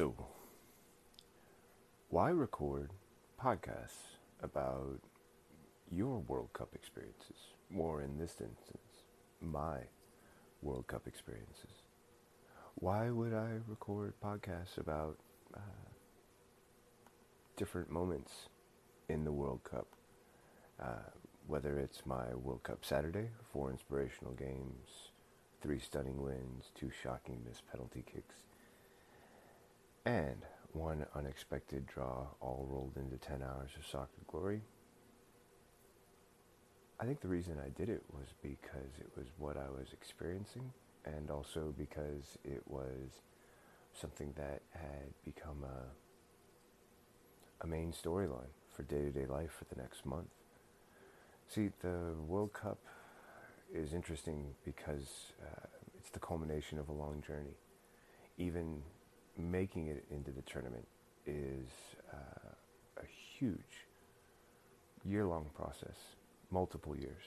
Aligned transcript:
So, 0.00 0.14
why 2.08 2.30
record 2.30 2.92
podcasts 3.38 4.16
about 4.42 4.98
your 5.92 6.20
World 6.20 6.54
Cup 6.54 6.70
experiences? 6.74 7.36
or 7.76 8.00
in 8.00 8.16
this 8.16 8.30
instance, 8.40 9.04
my 9.42 9.76
World 10.62 10.86
Cup 10.86 11.06
experiences. 11.06 11.82
Why 12.76 13.10
would 13.10 13.34
I 13.34 13.58
record 13.68 14.14
podcasts 14.24 14.78
about 14.78 15.18
uh, 15.54 15.90
different 17.58 17.90
moments 17.90 18.48
in 19.10 19.24
the 19.24 19.32
World 19.32 19.60
Cup? 19.64 19.86
Uh, 20.82 21.10
whether 21.46 21.78
it's 21.78 22.06
my 22.06 22.34
World 22.36 22.62
Cup 22.62 22.86
Saturday, 22.86 23.28
four 23.52 23.70
inspirational 23.70 24.32
games, 24.32 25.10
three 25.60 25.78
stunning 25.78 26.22
wins, 26.22 26.70
two 26.74 26.90
shocking 27.02 27.42
missed 27.46 27.70
penalty 27.70 28.02
kicks, 28.10 28.36
and 30.04 30.42
one 30.72 31.04
unexpected 31.14 31.86
draw 31.86 32.26
all 32.40 32.66
rolled 32.70 32.96
into 32.96 33.16
10 33.16 33.42
hours 33.42 33.70
of 33.78 33.86
soccer 33.86 34.22
glory. 34.26 34.60
I 37.00 37.04
think 37.04 37.20
the 37.20 37.28
reason 37.28 37.56
I 37.64 37.70
did 37.70 37.88
it 37.88 38.02
was 38.12 38.26
because 38.42 38.98
it 38.98 39.10
was 39.16 39.26
what 39.38 39.56
I 39.56 39.70
was 39.70 39.88
experiencing 39.92 40.72
and 41.04 41.30
also 41.30 41.74
because 41.76 42.38
it 42.44 42.62
was 42.66 43.22
something 43.94 44.32
that 44.36 44.62
had 44.72 45.12
become 45.24 45.64
a, 45.64 47.64
a 47.64 47.66
main 47.66 47.92
storyline 47.92 48.52
for 48.74 48.82
day-to-day 48.82 49.26
life 49.26 49.50
for 49.58 49.74
the 49.74 49.80
next 49.80 50.06
month. 50.06 50.28
See, 51.48 51.70
the 51.80 52.14
World 52.26 52.52
Cup 52.52 52.78
is 53.74 53.92
interesting 53.92 54.54
because 54.64 55.32
uh, 55.42 55.66
it's 55.98 56.10
the 56.10 56.20
culmination 56.20 56.78
of 56.78 56.88
a 56.88 56.92
long 56.92 57.22
journey. 57.26 57.56
Even 58.38 58.82
making 59.40 59.88
it 59.88 60.04
into 60.10 60.30
the 60.30 60.42
tournament 60.42 60.86
is 61.26 61.68
uh, 62.12 62.50
a 62.98 63.06
huge 63.38 63.86
year-long 65.04 65.46
process, 65.54 65.96
multiple 66.50 66.96
years. 66.96 67.22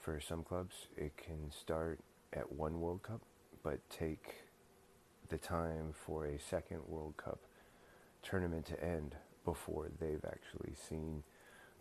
For 0.00 0.20
some 0.20 0.42
clubs, 0.42 0.88
it 0.96 1.16
can 1.16 1.50
start 1.50 2.00
at 2.32 2.50
one 2.50 2.80
World 2.80 3.02
Cup, 3.02 3.20
but 3.62 3.78
take 3.88 4.34
the 5.28 5.38
time 5.38 5.92
for 5.92 6.26
a 6.26 6.38
second 6.38 6.80
World 6.88 7.16
Cup 7.16 7.38
tournament 8.22 8.66
to 8.66 8.84
end 8.84 9.14
before 9.44 9.88
they've 10.00 10.24
actually 10.26 10.74
seen 10.88 11.22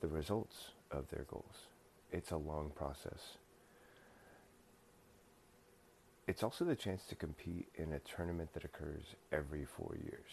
the 0.01 0.07
results 0.07 0.71
of 0.91 1.09
their 1.09 1.25
goals. 1.29 1.67
It's 2.11 2.31
a 2.31 2.37
long 2.37 2.71
process. 2.75 3.37
It's 6.31 6.43
also 6.43 6.63
the 6.63 6.77
chance 6.77 7.03
to 7.07 7.15
compete 7.15 7.67
in 7.75 7.91
a 7.91 7.99
tournament 7.99 8.53
that 8.53 8.63
occurs 8.63 9.03
every 9.33 9.65
four 9.65 9.97
years. 10.01 10.31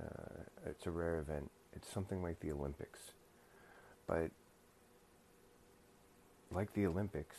Uh, 0.00 0.44
it's 0.64 0.86
a 0.86 0.92
rare 0.92 1.18
event. 1.18 1.50
It's 1.72 1.92
something 1.92 2.22
like 2.22 2.38
the 2.38 2.52
Olympics. 2.52 3.00
But 4.06 4.30
like 6.52 6.72
the 6.72 6.86
Olympics, 6.86 7.34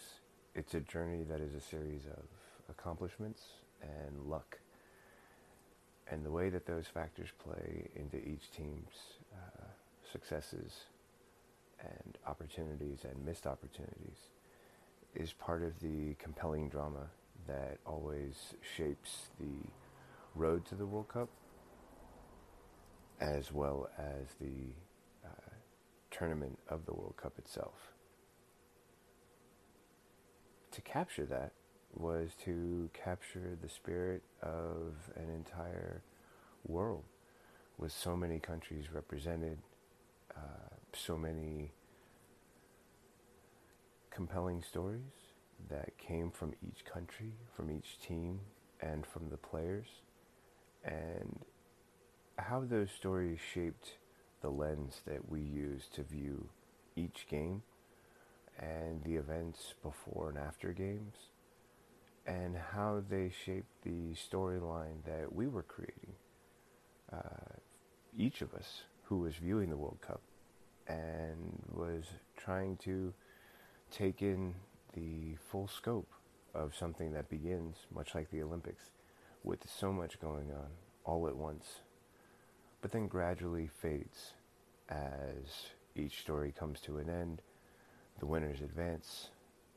it's 0.56 0.74
a 0.74 0.82
journey 0.82 1.24
that 1.24 1.40
is 1.40 1.54
a 1.54 1.62
series 1.62 2.02
of 2.06 2.26
accomplishments 2.70 3.44
and 3.82 4.30
luck. 4.30 4.60
And 6.10 6.26
the 6.26 6.32
way 6.32 6.50
that 6.50 6.66
those 6.66 6.88
factors 6.88 7.30
play 7.40 7.88
into 7.96 8.18
each 8.18 8.52
team's 8.52 8.92
uh, 9.34 9.68
successes 10.12 10.82
and 11.80 12.18
opportunities 12.28 13.06
and 13.10 13.26
missed 13.26 13.48
opportunities 13.48 14.18
is 15.16 15.32
part 15.32 15.64
of 15.64 15.80
the 15.80 16.16
compelling 16.16 16.68
drama 16.68 17.08
that 17.48 17.78
always 17.86 18.54
shapes 18.76 19.30
the 19.40 19.70
road 20.36 20.66
to 20.66 20.76
the 20.76 20.86
World 20.86 21.10
Cup 21.10 21.30
as 23.20 23.52
well 23.52 23.90
as 23.98 24.36
the 24.40 24.74
uh, 25.26 25.52
tournament 26.10 26.58
of 26.70 26.86
the 26.86 26.94
World 26.94 27.16
Cup 27.22 27.34
itself. 27.38 27.94
To 30.72 30.82
capture 30.82 31.26
that 31.26 31.52
was 31.94 32.32
to 32.46 32.90
capture 32.94 33.58
the 33.62 33.70
spirit 33.70 34.24
of 34.42 34.94
an 35.16 35.30
entire 35.30 36.02
world 36.66 37.04
with 37.78 37.92
so 37.92 38.16
many 38.16 38.40
countries 38.40 38.86
represented, 38.94 39.58
uh, 40.36 40.76
so 40.94 41.18
many 41.18 41.72
compelling 44.10 44.62
stories 44.62 45.21
that 45.70 45.98
came 45.98 46.32
from 46.32 46.54
each 46.66 46.86
country, 46.86 47.34
from 47.56 47.72
each 47.72 48.00
team, 48.06 48.40
and 48.82 49.06
from 49.06 49.30
the 49.30 49.38
players, 49.38 49.88
and 50.84 51.40
how 52.38 52.62
those 52.62 52.90
stories 52.92 53.40
shaped 53.54 53.96
the 54.42 54.50
lens 54.50 55.02
that 55.06 55.30
we 55.30 55.42
use 55.42 55.84
to 55.94 56.04
view 56.04 56.50
each 56.96 57.28
game 57.30 57.62
and 58.60 59.04
the 59.04 59.16
events 59.16 59.74
before 59.84 60.30
and 60.30 60.38
after 60.38 60.74
games, 60.74 61.16
and 62.26 62.56
how 62.74 63.02
they 63.10 63.32
shaped 63.46 63.84
the 63.84 64.14
storyline 64.14 65.04
that 65.06 65.34
we 65.34 65.48
were 65.48 65.64
creating. 65.64 66.14
Uh, 67.12 67.56
each 68.18 68.42
of 68.42 68.54
us 68.54 68.84
who 69.04 69.20
was 69.20 69.36
viewing 69.36 69.70
the 69.70 69.78
World 69.78 70.00
Cup 70.06 70.22
and 70.88 71.62
was 71.72 72.06
trying 72.38 72.78
to 72.78 73.14
take 73.92 74.22
in 74.22 74.54
the 74.94 75.36
full 75.50 75.68
scope 75.68 76.12
of 76.54 76.76
something 76.76 77.14
that 77.14 77.30
begins, 77.30 77.78
much 77.94 78.14
like 78.14 78.30
the 78.30 78.42
Olympics, 78.42 78.92
with 79.44 79.60
so 79.70 79.92
much 79.92 80.20
going 80.20 80.52
on 80.52 80.68
all 81.06 81.28
at 81.28 81.36
once, 81.36 81.82
but 82.82 82.92
then 82.92 83.08
gradually 83.08 83.68
fades 83.68 84.34
as 84.90 85.72
each 85.96 86.20
story 86.22 86.54
comes 86.58 86.80
to 86.82 86.98
an 86.98 87.10
end, 87.10 87.42
the 88.20 88.26
winners 88.26 88.62
advance, 88.62 89.30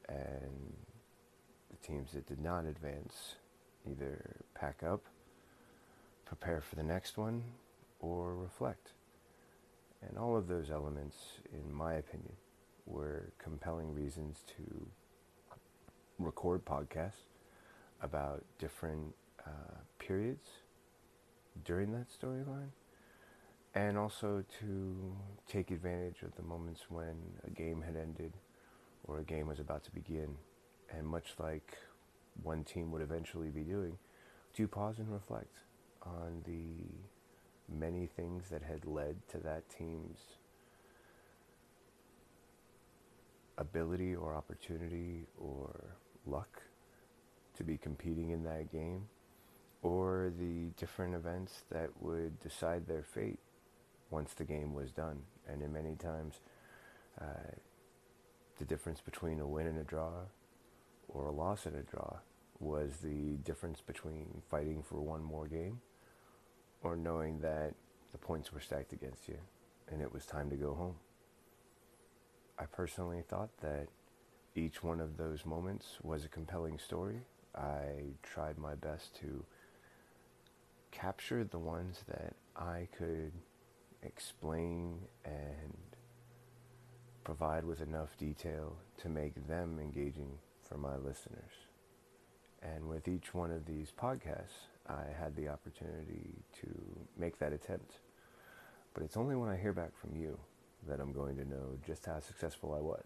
and 0.08 0.74
the 1.70 1.86
teams 1.86 2.12
that 2.12 2.26
did 2.26 2.40
not 2.40 2.64
advance 2.64 3.36
either 3.90 4.36
pack 4.54 4.82
up, 4.82 5.02
prepare 6.24 6.60
for 6.60 6.76
the 6.76 6.82
next 6.82 7.16
one, 7.16 7.42
or 8.00 8.34
reflect. 8.34 8.92
And 10.06 10.18
all 10.18 10.36
of 10.36 10.48
those 10.48 10.70
elements, 10.70 11.16
in 11.52 11.72
my 11.72 11.94
opinion, 11.94 12.34
were 12.86 13.32
compelling 13.38 13.94
reasons 13.94 14.42
to 14.56 14.86
record 16.18 16.64
podcasts 16.64 17.28
about 18.02 18.44
different 18.58 19.14
uh, 19.46 19.78
periods 19.98 20.46
during 21.64 21.92
that 21.92 22.06
storyline 22.10 22.70
and 23.74 23.98
also 23.98 24.44
to 24.60 25.16
take 25.48 25.70
advantage 25.70 26.22
of 26.22 26.34
the 26.36 26.42
moments 26.42 26.82
when 26.88 27.16
a 27.46 27.50
game 27.50 27.82
had 27.82 27.96
ended 27.96 28.32
or 29.04 29.18
a 29.18 29.24
game 29.24 29.48
was 29.48 29.58
about 29.58 29.82
to 29.84 29.90
begin. 29.90 30.36
And 30.96 31.06
much 31.06 31.34
like 31.38 31.76
one 32.42 32.62
team 32.64 32.92
would 32.92 33.02
eventually 33.02 33.48
be 33.48 33.62
doing 33.62 33.98
to 34.54 34.68
pause 34.68 34.98
and 34.98 35.12
reflect 35.12 35.56
on 36.02 36.42
the 36.46 37.74
many 37.74 38.06
things 38.06 38.44
that 38.50 38.62
had 38.62 38.84
led 38.84 39.16
to 39.28 39.38
that 39.38 39.68
team's 39.68 40.18
ability 43.58 44.14
or 44.14 44.34
opportunity 44.34 45.26
or 45.38 45.96
luck 46.26 46.62
to 47.56 47.64
be 47.64 47.76
competing 47.76 48.30
in 48.30 48.44
that 48.44 48.70
game 48.72 49.06
or 49.82 50.32
the 50.38 50.70
different 50.76 51.14
events 51.14 51.64
that 51.70 51.90
would 52.00 52.40
decide 52.40 52.86
their 52.86 53.02
fate 53.02 53.38
once 54.10 54.32
the 54.34 54.44
game 54.44 54.74
was 54.74 54.90
done. 54.90 55.20
And 55.48 55.62
in 55.62 55.72
many 55.72 55.94
times, 55.94 56.40
uh, 57.20 57.52
the 58.58 58.64
difference 58.64 59.00
between 59.00 59.40
a 59.40 59.46
win 59.46 59.66
and 59.66 59.78
a 59.78 59.84
draw 59.84 60.22
or 61.08 61.26
a 61.26 61.32
loss 61.32 61.66
and 61.66 61.76
a 61.76 61.82
draw 61.82 62.18
was 62.60 62.98
the 63.02 63.36
difference 63.44 63.80
between 63.80 64.42
fighting 64.50 64.82
for 64.82 65.00
one 65.00 65.22
more 65.22 65.46
game 65.46 65.80
or 66.82 66.96
knowing 66.96 67.40
that 67.40 67.74
the 68.12 68.18
points 68.18 68.52
were 68.52 68.60
stacked 68.60 68.92
against 68.92 69.28
you 69.28 69.38
and 69.90 70.00
it 70.00 70.12
was 70.12 70.24
time 70.24 70.48
to 70.50 70.56
go 70.56 70.74
home. 70.74 70.96
I 72.58 72.64
personally 72.64 73.22
thought 73.28 73.50
that 73.60 73.88
each 74.54 74.82
one 74.82 75.00
of 75.00 75.16
those 75.16 75.44
moments 75.44 75.98
was 76.02 76.24
a 76.24 76.28
compelling 76.28 76.78
story. 76.78 77.20
I 77.56 78.14
tried 78.22 78.58
my 78.58 78.74
best 78.74 79.14
to 79.20 79.44
capture 80.90 81.44
the 81.44 81.58
ones 81.58 82.04
that 82.08 82.34
I 82.56 82.88
could 82.96 83.32
explain 84.02 84.98
and 85.24 85.76
provide 87.24 87.64
with 87.64 87.80
enough 87.80 88.16
detail 88.16 88.76
to 88.98 89.08
make 89.08 89.48
them 89.48 89.78
engaging 89.80 90.38
for 90.62 90.76
my 90.76 90.96
listeners. 90.96 91.52
And 92.62 92.88
with 92.88 93.08
each 93.08 93.34
one 93.34 93.50
of 93.50 93.66
these 93.66 93.92
podcasts, 94.00 94.68
I 94.88 95.04
had 95.18 95.34
the 95.34 95.48
opportunity 95.48 96.44
to 96.60 96.68
make 97.18 97.38
that 97.38 97.52
attempt. 97.52 97.94
But 98.92 99.02
it's 99.02 99.16
only 99.16 99.34
when 99.34 99.48
I 99.48 99.56
hear 99.56 99.72
back 99.72 99.96
from 99.96 100.14
you 100.14 100.38
that 100.86 101.00
I'm 101.00 101.12
going 101.12 101.36
to 101.36 101.44
know 101.44 101.78
just 101.84 102.06
how 102.06 102.20
successful 102.20 102.74
I 102.74 102.80
was. 102.80 103.04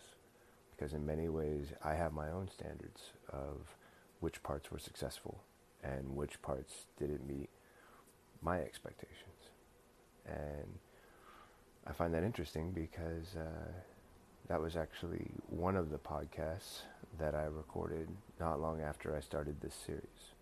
Because 0.79 0.93
in 0.95 1.05
many 1.05 1.29
ways, 1.29 1.73
I 1.85 1.95
have 1.95 2.13
my 2.13 2.31
own 2.31 2.49
standards 2.49 3.11
of 3.33 3.75
which 4.21 4.43
parts 4.43 4.71
were 4.71 4.79
successful 4.79 5.43
and 5.83 6.17
which 6.17 6.41
parts 6.43 6.87
didn't 6.99 7.27
meet 7.27 7.51
my 8.43 8.61
expectations. 8.61 9.51
And 10.27 10.79
I 11.87 11.93
find 11.93 12.15
that 12.15 12.23
interesting 12.23 12.71
because 12.71 13.35
uh, 13.37 13.73
that 14.49 14.61
was 14.61 14.77
actually 14.77 15.31
one 15.49 15.77
of 15.77 15.91
the 15.91 15.99
podcasts 15.99 16.83
that 17.19 17.35
I 17.35 17.45
recorded 17.45 18.09
not 18.39 18.61
long 18.61 18.81
after 18.81 19.17
I 19.17 19.21
started 19.21 19.61
this 19.61 19.75
series. 19.75 20.33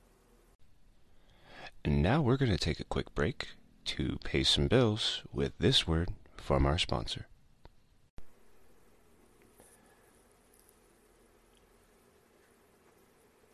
And 1.84 2.02
now 2.02 2.20
we're 2.20 2.36
going 2.36 2.52
to 2.52 2.58
take 2.58 2.80
a 2.80 2.84
quick 2.84 3.14
break 3.14 3.48
to 3.86 4.18
pay 4.24 4.42
some 4.42 4.66
bills 4.66 5.22
with 5.32 5.52
this 5.58 5.86
word 5.86 6.10
from 6.36 6.66
our 6.66 6.78
sponsor. 6.78 7.26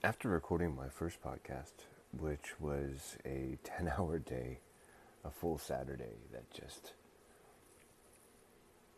After 0.05 0.29
recording 0.29 0.75
my 0.75 0.89
first 0.89 1.23
podcast, 1.23 1.87
which 2.19 2.59
was 2.59 3.17
a 3.25 3.57
10 3.63 3.93
hour 3.97 4.19
day, 4.19 4.59
a 5.25 5.31
full 5.31 5.59
Saturday 5.59 6.17
that 6.33 6.51
just. 6.51 6.95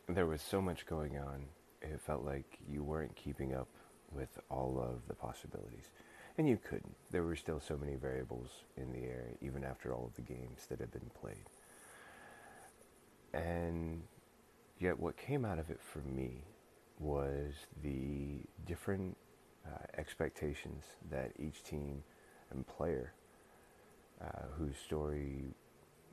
There 0.09 0.25
was 0.25 0.41
so 0.41 0.63
much 0.63 0.87
going 0.87 1.19
on, 1.19 1.45
it 1.83 2.01
felt 2.01 2.25
like 2.25 2.59
you 2.67 2.83
weren't 2.83 3.15
keeping 3.17 3.55
up 3.55 3.69
with 4.13 4.31
all 4.49 4.81
of 4.81 5.07
the 5.07 5.15
possibilities. 5.15 5.91
And 6.39 6.49
you 6.49 6.57
couldn't. 6.57 6.97
There 7.11 7.23
were 7.23 7.37
still 7.37 7.61
so 7.61 7.77
many 7.77 7.97
variables 7.97 8.49
in 8.79 8.91
the 8.91 9.05
air, 9.05 9.27
even 9.43 9.63
after 9.63 9.93
all 9.93 10.07
of 10.07 10.15
the 10.15 10.23
games 10.23 10.65
that 10.71 10.81
had 10.81 10.91
been 10.91 11.11
played. 11.21 11.51
And 13.35 14.05
yet, 14.79 14.99
what 14.99 15.19
came 15.19 15.45
out 15.45 15.59
of 15.59 15.69
it 15.69 15.83
for 15.83 15.99
me 15.99 16.45
was 16.99 17.53
the 17.83 18.39
different 18.67 19.19
uh, 19.67 19.99
expectations 19.99 20.85
that 21.11 21.33
each 21.39 21.63
team 21.63 22.03
and 22.51 22.67
player 22.67 23.13
uh, 24.21 24.43
whose 24.59 24.77
story 24.77 25.45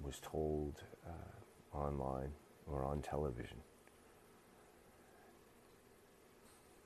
was 0.04 0.20
told 0.22 0.82
uh, 1.08 1.78
online 1.78 2.32
or 2.68 2.84
on 2.84 3.02
television. 3.02 3.58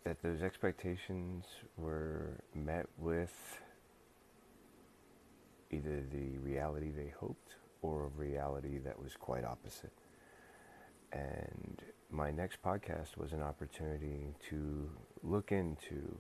That 0.04 0.22
those 0.22 0.44
expectations 0.44 1.46
were 1.78 2.42
met 2.54 2.86
with 2.98 3.60
either 5.72 6.04
the 6.12 6.38
reality 6.44 6.92
they 6.96 7.12
hoped 7.20 7.56
or 7.82 8.06
a 8.06 8.20
reality 8.20 8.78
that 8.80 9.02
was 9.02 9.16
quite 9.16 9.44
opposite. 9.44 9.94
And 11.12 11.82
my 12.12 12.32
next 12.32 12.62
podcast 12.62 13.18
was 13.18 13.32
an 13.32 13.42
opportunity 13.42 14.36
to 14.50 14.90
look 15.24 15.52
into 15.52 16.18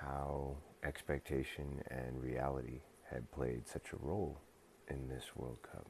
how 0.00 0.56
expectation 0.84 1.82
and 1.90 2.22
reality 2.22 2.80
had 3.10 3.30
played 3.32 3.66
such 3.66 3.92
a 3.92 3.96
role 3.96 4.38
in 4.88 5.08
this 5.08 5.24
World 5.34 5.58
Cup. 5.62 5.86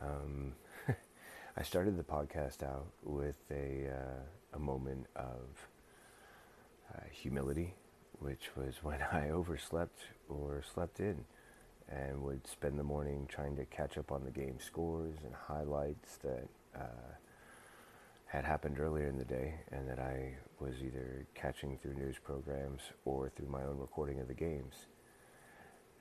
Um, 0.00 0.52
I 1.56 1.62
started 1.62 1.96
the 1.96 2.02
podcast 2.02 2.62
out 2.62 2.88
with 3.02 3.38
a, 3.50 3.88
uh, 3.90 4.56
a 4.56 4.58
moment 4.58 5.06
of 5.14 5.68
uh, 6.92 7.02
humility, 7.10 7.74
which 8.18 8.50
was 8.56 8.82
when 8.82 9.00
I 9.12 9.30
overslept 9.30 9.98
or 10.28 10.62
slept 10.62 11.00
in 11.00 11.24
and 11.88 12.22
would 12.22 12.46
spend 12.46 12.78
the 12.78 12.84
morning 12.84 13.26
trying 13.28 13.56
to 13.56 13.64
catch 13.66 13.98
up 13.98 14.10
on 14.10 14.24
the 14.24 14.30
game 14.30 14.58
scores 14.58 15.18
and 15.24 15.34
highlights 15.34 16.16
that 16.22 16.48
uh, 16.74 17.14
had 18.34 18.44
happened 18.44 18.80
earlier 18.80 19.06
in 19.06 19.16
the 19.16 19.24
day 19.24 19.54
and 19.70 19.88
that 19.88 20.00
I 20.00 20.34
was 20.58 20.74
either 20.84 21.24
catching 21.36 21.78
through 21.78 21.94
news 21.94 22.16
programs 22.20 22.80
or 23.04 23.30
through 23.30 23.46
my 23.48 23.62
own 23.62 23.78
recording 23.78 24.18
of 24.18 24.26
the 24.26 24.34
games. 24.34 24.74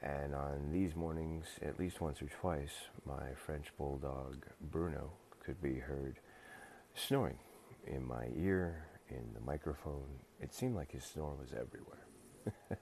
And 0.02 0.34
on 0.34 0.72
these 0.72 0.96
mornings, 0.96 1.46
at 1.62 1.80
least 1.80 2.02
once 2.02 2.24
or 2.24 2.30
twice, 2.42 2.74
my 3.06 3.36
French 3.46 3.68
bulldog 3.78 4.48
Bruno 4.72 5.12
could 5.46 5.62
be 5.62 5.76
heard 5.76 6.18
snoring 6.96 7.38
in 7.86 8.04
my 8.04 8.26
ear, 8.36 8.88
in 9.10 9.32
the 9.36 9.42
microphone. 9.42 10.10
It 10.42 10.56
seemed 10.56 10.76
like 10.76 10.92
his 10.92 11.04
snore 11.04 11.36
was 11.40 11.54
everywhere. 11.54 12.80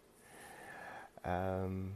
um, 1.65 1.92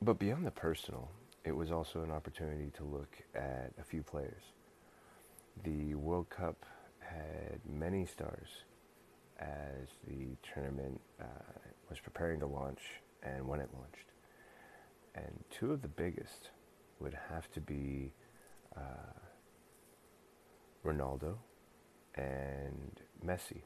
but 0.00 0.20
beyond 0.20 0.46
the 0.46 0.52
personal, 0.52 1.10
it 1.44 1.56
was 1.56 1.72
also 1.72 2.02
an 2.02 2.12
opportunity 2.12 2.70
to 2.76 2.84
look 2.84 3.16
at 3.34 3.72
a 3.80 3.84
few 3.84 4.04
players. 4.04 4.42
The 5.64 5.94
World 5.94 6.28
Cup 6.30 6.64
had 7.00 7.60
many 7.68 8.06
stars 8.06 8.48
as 9.38 9.88
the 10.06 10.36
tournament 10.54 11.00
uh, 11.20 11.24
was 11.88 11.98
preparing 12.00 12.40
to 12.40 12.46
launch 12.46 12.80
and 13.22 13.46
when 13.46 13.60
it 13.60 13.68
launched. 13.74 14.12
And 15.14 15.44
two 15.50 15.72
of 15.72 15.82
the 15.82 15.88
biggest 15.88 16.50
would 17.00 17.16
have 17.30 17.50
to 17.52 17.60
be 17.60 18.12
uh, 18.76 18.80
Ronaldo 20.84 21.36
and 22.14 23.00
Messi. 23.24 23.62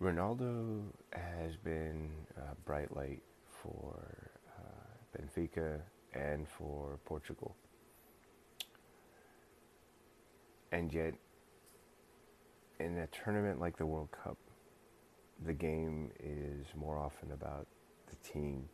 Ronaldo 0.00 0.82
has 1.12 1.56
been 1.56 2.10
a 2.36 2.54
bright 2.64 2.94
light 2.96 3.22
for 3.62 4.30
uh, 4.58 5.18
Benfica 5.18 5.80
and 6.14 6.48
for 6.48 6.98
Portugal. 7.04 7.54
And 10.72 10.92
yet, 10.92 11.14
in 12.78 12.98
a 12.98 13.06
tournament 13.08 13.60
like 13.60 13.76
the 13.76 13.86
World 13.86 14.08
Cup, 14.12 14.36
the 15.44 15.52
game 15.52 16.10
is 16.22 16.66
more 16.76 16.98
often 16.98 17.32
about 17.32 17.66
the 18.08 18.28
team 18.28 18.68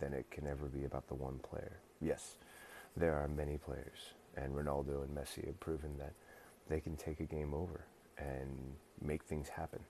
than 0.00 0.12
it 0.12 0.30
can 0.30 0.46
ever 0.46 0.66
be 0.66 0.84
about 0.84 1.08
the 1.08 1.14
one 1.14 1.38
player. 1.38 1.78
Yes, 2.00 2.36
there 2.96 3.14
are 3.14 3.28
many 3.28 3.56
players, 3.56 4.14
and 4.36 4.54
Ronaldo 4.54 5.04
and 5.04 5.16
Messi 5.16 5.46
have 5.46 5.58
proven 5.60 5.96
that 5.98 6.12
they 6.68 6.80
can 6.80 6.96
take 6.96 7.20
a 7.20 7.24
game 7.24 7.52
over 7.54 7.84
and 8.18 8.74
make 9.02 9.24
things 9.24 9.48
happen. 9.48 9.80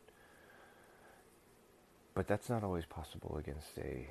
But 2.14 2.28
that's 2.28 2.48
not 2.48 2.62
always 2.62 2.86
possible 2.86 3.36
against 3.38 3.76
a 3.78 4.08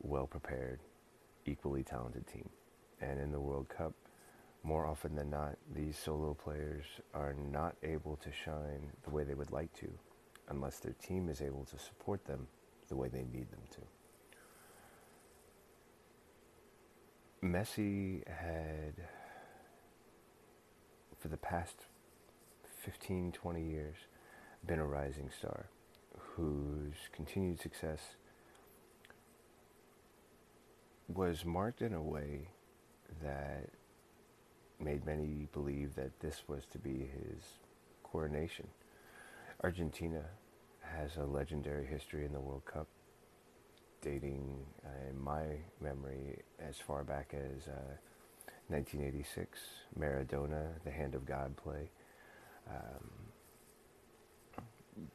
well 0.00 0.26
prepared, 0.26 0.80
equally 1.46 1.82
talented 1.82 2.26
team. 2.26 2.48
And 3.00 3.20
in 3.20 3.32
the 3.32 3.40
World 3.40 3.68
Cup, 3.68 3.92
more 4.64 4.86
often 4.86 5.14
than 5.14 5.30
not, 5.30 5.56
these 5.74 5.96
solo 5.96 6.34
players 6.34 6.84
are 7.12 7.34
not 7.34 7.76
able 7.82 8.16
to 8.16 8.30
shine 8.32 8.90
the 9.04 9.10
way 9.10 9.22
they 9.22 9.34
would 9.34 9.52
like 9.52 9.72
to 9.74 9.88
unless 10.48 10.78
their 10.78 10.94
team 10.94 11.28
is 11.28 11.42
able 11.42 11.64
to 11.66 11.78
support 11.78 12.24
them 12.24 12.48
the 12.88 12.96
way 12.96 13.08
they 13.08 13.24
need 13.24 13.50
them 13.50 13.60
to. 13.70 13.80
Messi 17.46 18.26
had, 18.26 18.94
for 21.18 21.28
the 21.28 21.36
past 21.36 21.84
15, 22.80 23.32
20 23.32 23.62
years, 23.62 23.96
been 24.66 24.78
a 24.78 24.86
rising 24.86 25.30
star 25.36 25.66
whose 26.18 26.94
continued 27.12 27.60
success 27.60 28.16
was 31.08 31.44
marked 31.44 31.82
in 31.82 31.92
a 31.92 32.02
way 32.02 32.48
that 33.22 33.68
made 34.80 35.06
many 35.06 35.48
believe 35.52 35.94
that 35.94 36.20
this 36.20 36.42
was 36.48 36.64
to 36.72 36.78
be 36.78 37.08
his 37.12 37.42
coronation. 38.02 38.66
Argentina 39.62 40.22
has 40.82 41.16
a 41.16 41.24
legendary 41.24 41.86
history 41.86 42.24
in 42.24 42.32
the 42.32 42.40
World 42.40 42.64
Cup, 42.64 42.86
dating, 44.02 44.58
uh, 44.84 45.10
in 45.10 45.18
my 45.22 45.44
memory, 45.80 46.42
as 46.60 46.76
far 46.76 47.02
back 47.04 47.34
as 47.34 47.68
uh, 47.68 47.96
1986, 48.68 49.58
Maradona, 49.98 50.68
the 50.84 50.90
Hand 50.90 51.14
of 51.14 51.26
God 51.26 51.56
play. 51.56 51.90
Um, 52.68 53.10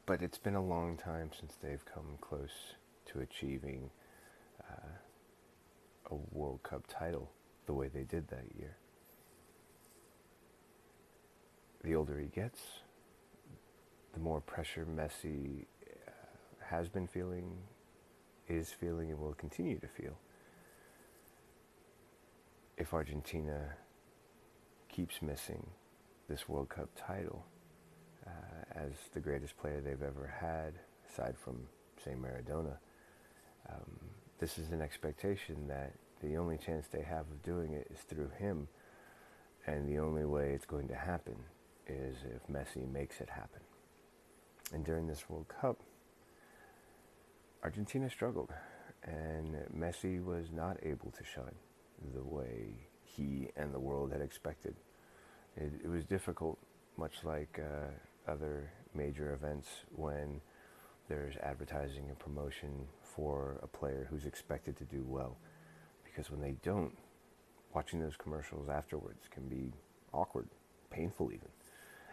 but 0.06 0.22
it's 0.22 0.38
been 0.38 0.54
a 0.54 0.64
long 0.64 0.96
time 0.96 1.30
since 1.38 1.54
they've 1.62 1.84
come 1.84 2.18
close 2.20 2.74
to 3.06 3.20
achieving 3.20 3.90
uh, 4.68 4.98
a 6.10 6.14
World 6.32 6.62
Cup 6.62 6.86
title 6.88 7.30
the 7.66 7.72
way 7.72 7.88
they 7.88 8.04
did 8.04 8.28
that 8.28 8.44
year. 8.58 8.76
The 11.82 11.89
older 12.00 12.18
he 12.18 12.28
gets, 12.28 12.62
the 14.14 14.20
more 14.20 14.40
pressure 14.40 14.86
Messi 14.86 15.66
uh, 15.86 16.10
has 16.64 16.88
been 16.88 17.06
feeling, 17.06 17.52
is 18.48 18.70
feeling, 18.70 19.10
and 19.10 19.20
will 19.20 19.34
continue 19.34 19.78
to 19.78 19.86
feel. 19.86 20.16
If 22.78 22.94
Argentina 22.94 23.74
keeps 24.88 25.20
missing 25.20 25.66
this 26.26 26.48
World 26.48 26.70
Cup 26.70 26.88
title 26.96 27.44
uh, 28.26 28.30
as 28.74 28.92
the 29.12 29.20
greatest 29.20 29.58
player 29.58 29.82
they've 29.82 30.02
ever 30.02 30.32
had, 30.40 30.72
aside 31.06 31.36
from, 31.36 31.66
say, 32.02 32.12
Maradona, 32.12 32.78
um, 33.68 34.00
this 34.38 34.56
is 34.56 34.72
an 34.72 34.80
expectation 34.80 35.68
that 35.68 35.92
the 36.22 36.38
only 36.38 36.56
chance 36.56 36.86
they 36.86 37.02
have 37.02 37.26
of 37.30 37.42
doing 37.42 37.74
it 37.74 37.88
is 37.92 38.00
through 38.00 38.30
him, 38.38 38.68
and 39.66 39.86
the 39.86 39.98
only 39.98 40.24
way 40.24 40.52
it's 40.54 40.64
going 40.64 40.88
to 40.88 40.96
happen 40.96 41.36
is 41.90 42.16
if 42.24 42.46
Messi 42.54 42.90
makes 42.90 43.20
it 43.20 43.28
happen. 43.28 43.60
And 44.72 44.84
during 44.84 45.06
this 45.06 45.28
World 45.28 45.46
Cup, 45.48 45.78
Argentina 47.62 48.08
struggled. 48.08 48.50
and 49.04 49.56
Messi 49.76 50.22
was 50.24 50.46
not 50.52 50.76
able 50.82 51.10
to 51.12 51.24
shine 51.24 51.54
the 52.14 52.22
way 52.22 52.74
he 53.02 53.48
and 53.56 53.72
the 53.74 53.80
world 53.80 54.12
had 54.12 54.20
expected. 54.20 54.74
It, 55.56 55.72
it 55.84 55.88
was 55.88 56.04
difficult, 56.04 56.58
much 56.96 57.24
like 57.24 57.58
uh, 57.60 58.30
other 58.30 58.70
major 58.94 59.32
events 59.34 59.68
when 59.94 60.40
there's 61.08 61.36
advertising 61.42 62.04
and 62.08 62.18
promotion 62.18 62.86
for 63.02 63.58
a 63.62 63.66
player 63.66 64.06
who's 64.10 64.26
expected 64.26 64.76
to 64.76 64.84
do 64.84 65.04
well. 65.06 65.36
Because 66.04 66.30
when 66.30 66.40
they 66.40 66.54
don't, 66.62 66.96
watching 67.74 68.00
those 68.00 68.16
commercials 68.16 68.68
afterwards 68.68 69.24
can 69.30 69.48
be 69.48 69.72
awkward, 70.12 70.48
painful 70.90 71.32
even. 71.32 71.48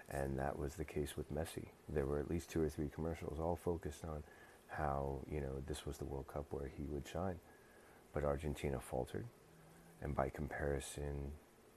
And 0.10 0.40
that 0.40 0.58
was 0.58 0.76
the 0.76 0.86
case 0.86 1.18
with 1.18 1.34
Messi. 1.34 1.68
There 1.90 2.06
were 2.06 2.20
at 2.20 2.30
least 2.30 2.50
two 2.50 2.62
or 2.62 2.70
three 2.70 2.90
commercials 2.94 3.40
all 3.40 3.58
focused 3.58 4.06
on 4.06 4.24
how, 4.68 5.20
you 5.30 5.42
know, 5.42 5.62
this 5.68 5.86
was 5.86 5.98
the 5.98 6.06
World 6.06 6.28
Cup 6.28 6.46
where 6.52 6.72
he 6.78 6.84
would 6.86 7.08
shine. 7.08 7.40
But 8.14 8.24
Argentina 8.24 8.80
faltered. 8.80 9.26
And 10.02 10.16
by 10.16 10.30
comparison, 10.30 11.32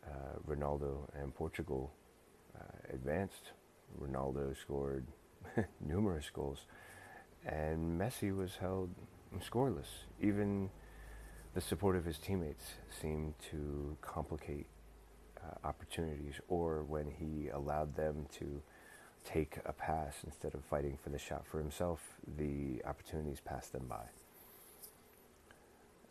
uh, 0.07 0.39
Ronaldo 0.47 1.09
and 1.21 1.35
Portugal 1.35 1.93
uh, 2.57 2.95
advanced. 2.95 3.53
Ronaldo 4.01 4.57
scored 4.57 5.07
numerous 5.81 6.31
goals. 6.33 6.67
And 7.45 8.01
Messi 8.01 8.37
was 8.37 8.57
held 8.61 8.91
scoreless. 9.39 10.05
Even 10.21 10.71
the 11.55 11.61
support 11.61 11.97
of 11.97 12.05
his 12.05 12.19
teammates 12.19 12.65
seemed 13.01 13.35
to 13.51 13.97
complicate 14.03 14.67
uh, 15.45 15.67
opportunities, 15.67 16.41
or 16.49 16.83
when 16.85 17.11
he 17.11 17.49
allowed 17.49 17.95
them 17.97 18.27
to 18.39 18.63
take 19.25 19.59
a 19.65 19.73
pass 19.73 20.17
instead 20.25 20.55
of 20.55 20.65
fighting 20.65 20.99
for 21.03 21.11
the 21.11 21.19
shot 21.19 21.47
for 21.47 21.59
himself, 21.59 22.01
the 22.39 22.83
opportunities 22.87 23.41
passed 23.41 23.73
them 23.73 23.87
by. 23.89 24.05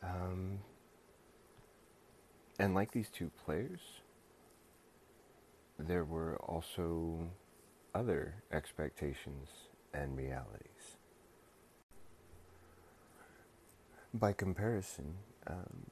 Um, 0.03 0.59
and 2.59 2.75
like 2.75 2.91
these 2.91 3.09
two 3.09 3.31
players, 3.45 3.79
there 5.77 6.03
were 6.03 6.38
also 6.38 7.29
other 7.95 8.36
expectations 8.51 9.50
and 9.93 10.15
realities. 10.15 10.98
By 14.13 14.33
comparison, 14.33 15.15
um, 15.48 15.86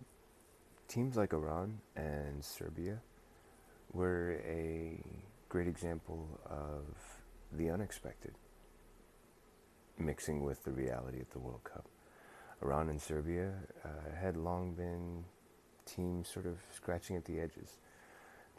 teams 0.88 1.16
like 1.16 1.34
Iran 1.34 1.80
and 1.96 2.44
Serbia 2.44 3.02
were 3.98 4.40
a 4.48 5.02
great 5.50 5.68
example 5.68 6.40
of 6.46 6.84
the 7.52 7.72
unexpected 7.72 8.36
mixing 9.98 10.44
with 10.44 10.64
the 10.64 10.72
reality 10.72 11.20
of 11.20 11.30
the 11.32 11.40
World 11.40 11.64
Cup. 11.64 11.88
Iran 12.62 12.90
and 12.90 13.02
Serbia 13.02 13.54
uh, 13.84 14.16
had 14.22 14.38
long 14.38 14.76
been 14.76 15.24
teams 15.88 16.30
sort 16.30 16.46
of 16.46 16.60
scratching 16.72 17.16
at 17.16 17.26
the 17.26 17.40
edges, 17.40 17.80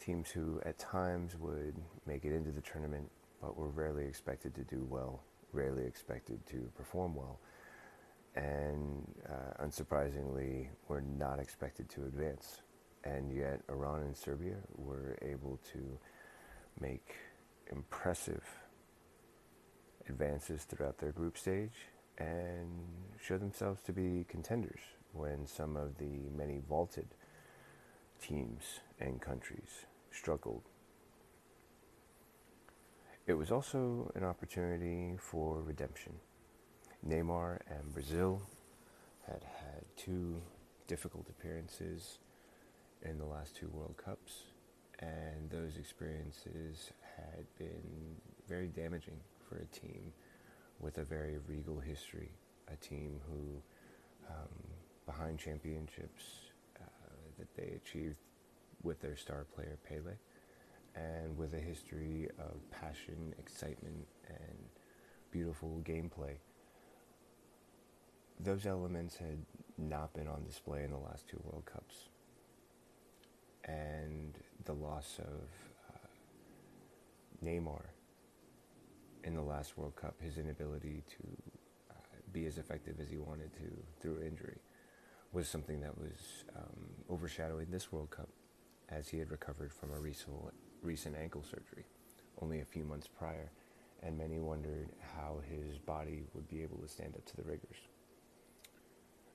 teams 0.00 0.28
who 0.28 0.60
at 0.66 0.76
times 0.76 1.36
would 1.38 1.76
make 2.04 2.24
it 2.24 2.32
into 2.32 2.50
the 2.50 2.60
tournament 2.60 3.08
but 3.40 3.56
were 3.56 3.68
rarely 3.68 4.06
expected 4.06 4.52
to 4.56 4.64
do 4.64 4.84
well, 4.90 5.22
rarely 5.52 5.84
expected 5.84 6.44
to 6.46 6.68
perform 6.76 7.14
well 7.14 7.38
and 8.34 9.06
uh, 9.28 9.64
unsurprisingly, 9.64 10.66
were 10.88 11.00
not 11.00 11.38
expected 11.38 11.88
to 11.90 12.02
advance. 12.02 12.62
And 13.08 13.32
yet, 13.32 13.62
Iran 13.70 14.02
and 14.02 14.16
Serbia 14.16 14.56
were 14.76 15.16
able 15.22 15.58
to 15.72 15.98
make 16.78 17.14
impressive 17.72 18.44
advances 20.08 20.64
throughout 20.64 20.98
their 20.98 21.12
group 21.12 21.38
stage 21.38 21.88
and 22.18 22.68
show 23.20 23.38
themselves 23.38 23.80
to 23.82 23.92
be 23.92 24.26
contenders 24.28 24.80
when 25.12 25.46
some 25.46 25.76
of 25.76 25.96
the 25.98 26.28
many 26.36 26.60
vaulted 26.68 27.06
teams 28.20 28.80
and 29.00 29.20
countries 29.20 29.86
struggled. 30.10 30.64
It 33.26 33.34
was 33.34 33.50
also 33.50 34.10
an 34.14 34.24
opportunity 34.24 35.14
for 35.18 35.62
redemption 35.62 36.14
Neymar 37.06 37.60
and 37.70 37.92
Brazil 37.92 38.42
had 39.26 39.44
had 39.44 39.84
two 39.96 40.42
difficult 40.86 41.28
appearances 41.28 42.18
in 43.02 43.18
the 43.18 43.24
last 43.24 43.56
two 43.56 43.68
World 43.68 43.96
Cups, 43.96 44.44
and 44.98 45.50
those 45.50 45.76
experiences 45.76 46.92
had 47.16 47.44
been 47.58 48.16
very 48.48 48.68
damaging 48.68 49.20
for 49.48 49.56
a 49.56 49.66
team 49.66 50.12
with 50.80 50.98
a 50.98 51.04
very 51.04 51.38
regal 51.46 51.78
history, 51.78 52.30
a 52.72 52.76
team 52.76 53.20
who, 53.28 53.62
um, 54.28 54.48
behind 55.06 55.38
championships 55.38 56.50
uh, 56.80 56.84
that 57.38 57.54
they 57.56 57.74
achieved 57.76 58.16
with 58.82 59.00
their 59.00 59.16
star 59.16 59.46
player 59.54 59.78
Pele, 59.88 60.14
and 60.94 61.36
with 61.36 61.54
a 61.54 61.60
history 61.60 62.28
of 62.38 62.70
passion, 62.70 63.34
excitement, 63.38 64.06
and 64.28 64.58
beautiful 65.30 65.80
gameplay 65.84 66.36
those 68.40 68.66
elements 68.66 69.16
had 69.16 69.38
not 69.76 70.12
been 70.14 70.28
on 70.28 70.44
display 70.44 70.84
in 70.84 70.90
the 70.90 70.98
last 70.98 71.28
two 71.28 71.40
World 71.44 71.64
Cups. 71.66 72.08
And 73.68 74.34
the 74.64 74.72
loss 74.72 75.18
of 75.18 75.94
uh, 75.94 76.08
Neymar 77.44 77.82
in 79.24 79.34
the 79.34 79.42
last 79.42 79.76
World 79.76 79.94
Cup, 79.94 80.14
his 80.20 80.38
inability 80.38 81.02
to 81.08 81.52
uh, 81.90 81.94
be 82.32 82.46
as 82.46 82.58
effective 82.58 82.96
as 83.00 83.10
he 83.10 83.18
wanted 83.18 83.52
to 83.54 83.70
through 84.00 84.22
injury, 84.22 84.58
was 85.32 85.48
something 85.48 85.80
that 85.80 85.96
was 85.98 86.44
um, 86.56 86.86
overshadowing 87.10 87.66
this 87.70 87.92
World 87.92 88.10
Cup 88.10 88.28
as 88.88 89.08
he 89.08 89.18
had 89.18 89.30
recovered 89.30 89.72
from 89.72 89.90
a 89.92 89.98
recent, 89.98 91.14
ankle 91.20 91.42
surgery 91.42 91.84
only 92.40 92.60
a 92.60 92.64
few 92.64 92.84
months 92.84 93.06
prior. 93.06 93.50
And 94.02 94.16
many 94.16 94.38
wondered 94.38 94.90
how 95.16 95.40
his 95.50 95.76
body 95.76 96.22
would 96.32 96.48
be 96.48 96.62
able 96.62 96.78
to 96.78 96.88
stand 96.88 97.14
up 97.16 97.26
to 97.26 97.36
the 97.36 97.42
rigors 97.42 97.78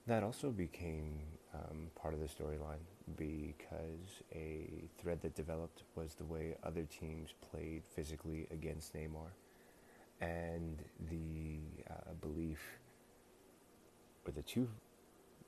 that 0.08 0.24
also 0.24 0.50
became 0.52 1.22
um, 1.54 1.88
part 1.96 2.14
of 2.14 2.20
the 2.20 2.28
storyline 2.28 2.84
because 3.18 4.24
a 4.34 4.86
thread 5.02 5.22
that 5.22 5.36
developed 5.36 5.84
was 5.96 6.16
the 6.16 6.26
way 6.26 6.56
other 6.64 6.84
teams 6.84 7.34
played 7.52 7.84
physically 7.96 8.48
against 8.52 8.94
Neymar. 8.96 9.32
And 10.22 10.82
the 11.10 11.60
uh, 11.90 12.14
belief, 12.22 12.60
or 14.26 14.32
the 14.32 14.42
two 14.42 14.70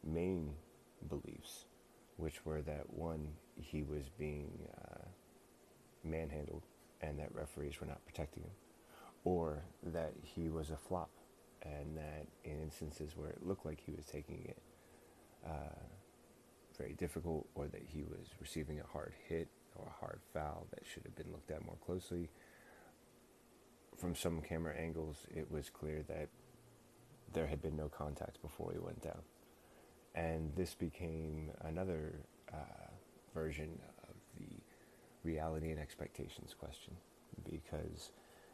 main 0.05 0.51
beliefs, 1.09 1.65
which 2.17 2.45
were 2.45 2.61
that 2.61 2.89
one, 2.93 3.27
he 3.57 3.83
was 3.83 4.09
being 4.17 4.51
uh, 4.77 5.05
manhandled 6.03 6.63
and 7.01 7.19
that 7.19 7.33
referees 7.33 7.79
were 7.79 7.87
not 7.87 8.03
protecting 8.05 8.43
him, 8.43 8.51
or 9.23 9.63
that 9.83 10.13
he 10.23 10.49
was 10.49 10.71
a 10.71 10.77
flop 10.77 11.09
and 11.63 11.97
that 11.97 12.27
in 12.43 12.61
instances 12.61 13.11
where 13.15 13.29
it 13.29 13.45
looked 13.45 13.65
like 13.65 13.79
he 13.85 13.91
was 13.91 14.05
taking 14.05 14.43
it 14.45 14.57
uh, 15.45 15.83
very 16.75 16.93
difficult 16.93 17.47
or 17.55 17.67
that 17.67 17.83
he 17.87 18.03
was 18.03 18.27
receiving 18.39 18.79
a 18.79 18.91
hard 18.91 19.13
hit 19.27 19.47
or 19.75 19.87
a 19.87 19.99
hard 19.99 20.19
foul 20.33 20.67
that 20.71 20.83
should 20.85 21.03
have 21.03 21.15
been 21.15 21.31
looked 21.31 21.51
at 21.51 21.65
more 21.65 21.77
closely, 21.85 22.29
from 23.97 24.15
some 24.15 24.41
camera 24.41 24.75
angles, 24.75 25.25
it 25.33 25.49
was 25.49 25.69
clear 25.69 26.03
that 26.07 26.29
there 27.33 27.47
had 27.47 27.61
been 27.61 27.75
no 27.75 27.89
contact 27.89 28.41
before 28.41 28.71
he 28.71 28.79
went 28.79 29.01
down. 29.01 29.21
And 30.13 30.51
this 30.55 30.73
became 30.75 31.51
another 31.61 32.13
uh, 32.53 32.91
version 33.33 33.77
of 34.07 34.15
the 34.39 34.47
reality 35.23 35.71
and 35.71 35.79
expectations 35.79 36.55
question 36.57 36.93
because 37.49 38.11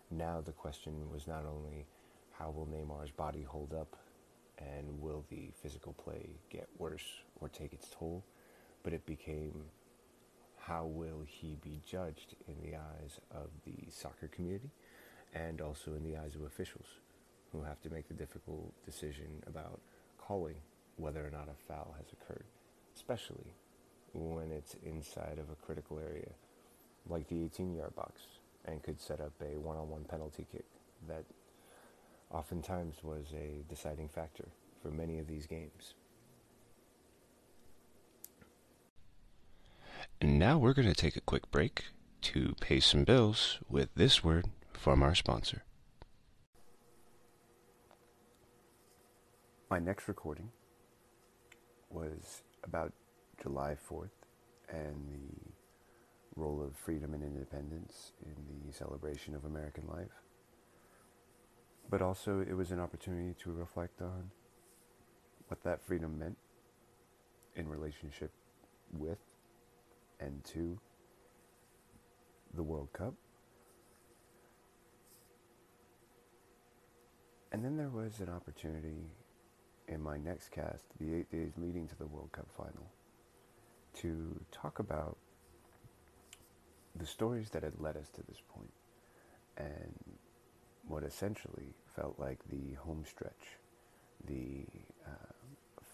now 0.09 0.41
the 0.41 0.51
question 0.51 0.93
was 1.11 1.27
not 1.27 1.45
only 1.45 1.85
how 2.31 2.49
will 2.49 2.65
Neymar's 2.65 3.11
body 3.11 3.43
hold 3.43 3.73
up 3.73 3.95
and 4.57 4.99
will 4.99 5.23
the 5.29 5.51
physical 5.61 5.93
play 5.93 6.29
get 6.49 6.67
worse 6.77 7.21
or 7.41 7.49
take 7.49 7.73
its 7.73 7.89
toll? 7.89 8.23
But 8.83 8.93
it 8.93 9.05
became 9.05 9.65
how 10.57 10.85
will 10.85 11.23
he 11.25 11.57
be 11.63 11.81
judged 11.85 12.35
in 12.47 12.55
the 12.61 12.77
eyes 12.77 13.19
of 13.31 13.49
the 13.65 13.89
soccer 13.89 14.27
community 14.27 14.69
and 15.33 15.59
also 15.59 15.93
in 15.93 16.03
the 16.03 16.17
eyes 16.17 16.35
of 16.35 16.43
officials 16.43 16.85
who 17.51 17.63
have 17.63 17.81
to 17.81 17.89
make 17.89 18.07
the 18.07 18.13
difficult 18.13 18.71
decision 18.85 19.43
about 19.47 19.79
calling 20.17 20.55
whether 20.97 21.25
or 21.25 21.31
not 21.31 21.47
a 21.49 21.67
foul 21.67 21.95
has 21.97 22.05
occurred, 22.13 22.45
especially 22.95 23.53
when 24.13 24.51
it's 24.51 24.75
inside 24.85 25.39
of 25.39 25.49
a 25.49 25.65
critical 25.65 25.99
area 25.99 26.29
like 27.09 27.27
the 27.27 27.43
18 27.43 27.75
yard 27.75 27.95
box 27.95 28.21
and 28.65 28.83
could 28.83 28.99
set 28.99 29.19
up 29.19 29.33
a 29.41 29.57
one 29.57 29.77
on 29.77 29.89
one 29.89 30.03
penalty 30.03 30.45
kick 30.51 30.65
that 31.07 31.23
oftentimes 32.29 33.03
was 33.03 33.33
a 33.33 33.63
deciding 33.69 34.07
factor 34.07 34.47
for 34.81 34.89
many 34.89 35.19
of 35.19 35.27
these 35.27 35.45
games. 35.45 35.95
And 40.21 40.37
now 40.37 40.59
we're 40.59 40.73
going 40.73 40.87
to 40.87 40.93
take 40.93 41.15
a 41.15 41.21
quick 41.21 41.49
break 41.49 41.85
to 42.21 42.53
pay 42.61 42.79
some 42.79 43.03
bills 43.03 43.57
with 43.67 43.89
this 43.95 44.23
word 44.23 44.45
from 44.71 45.01
our 45.01 45.15
sponsor. 45.15 45.63
My 49.71 49.79
next 49.79 50.07
recording 50.07 50.51
was 51.89 52.43
about 52.63 52.93
July 53.41 53.75
4th 53.89 54.11
and 54.69 54.95
the 55.11 56.39
role 56.39 56.61
of 56.61 56.77
freedom 56.77 57.15
and 57.15 57.23
independence 57.23 58.11
in 58.23 58.67
the 58.67 58.71
celebration 58.71 59.33
of 59.33 59.45
American 59.45 59.87
life. 59.87 60.21
But 61.89 62.03
also, 62.03 62.41
it 62.41 62.53
was 62.53 62.69
an 62.69 62.79
opportunity 62.79 63.33
to 63.41 63.51
reflect 63.51 64.03
on 64.03 64.29
what 65.47 65.63
that 65.63 65.81
freedom 65.81 66.19
meant 66.19 66.37
in 67.55 67.67
relationship 67.67 68.29
with 68.93 69.17
and 70.21 70.43
to 70.45 70.79
the 72.53 72.63
World 72.63 72.89
Cup. 72.93 73.13
And 77.51 77.65
then 77.65 77.75
there 77.75 77.89
was 77.89 78.19
an 78.19 78.29
opportunity 78.29 79.11
in 79.87 80.01
my 80.01 80.17
next 80.17 80.51
cast, 80.51 80.85
the 80.99 81.13
eight 81.13 81.29
days 81.31 81.51
leading 81.57 81.87
to 81.87 81.97
the 81.97 82.07
World 82.07 82.31
Cup 82.31 82.47
final, 82.55 82.89
to 83.95 84.39
talk 84.51 84.79
about 84.79 85.17
the 86.95 87.05
stories 87.05 87.49
that 87.49 87.63
had 87.63 87.79
led 87.79 87.97
us 87.97 88.09
to 88.09 88.21
this 88.27 88.41
point 88.53 88.71
and 89.57 89.93
what 90.87 91.03
essentially 91.03 91.73
felt 91.95 92.15
like 92.17 92.39
the 92.49 92.73
home 92.75 93.03
stretch, 93.07 93.57
the 94.27 94.65
uh, 95.05 95.33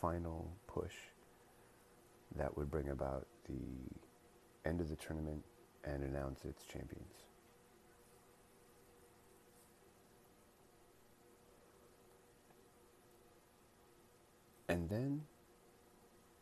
final 0.02 0.52
push 0.68 0.94
that 2.36 2.56
would 2.58 2.70
bring 2.70 2.90
about 2.90 3.26
the 3.48 4.07
end 4.68 4.82
of 4.82 4.90
the 4.90 4.96
tournament 4.96 5.44
and 5.84 6.04
announce 6.04 6.44
its 6.44 6.64
champions. 6.66 7.14
And 14.70 14.90
then, 14.90 15.22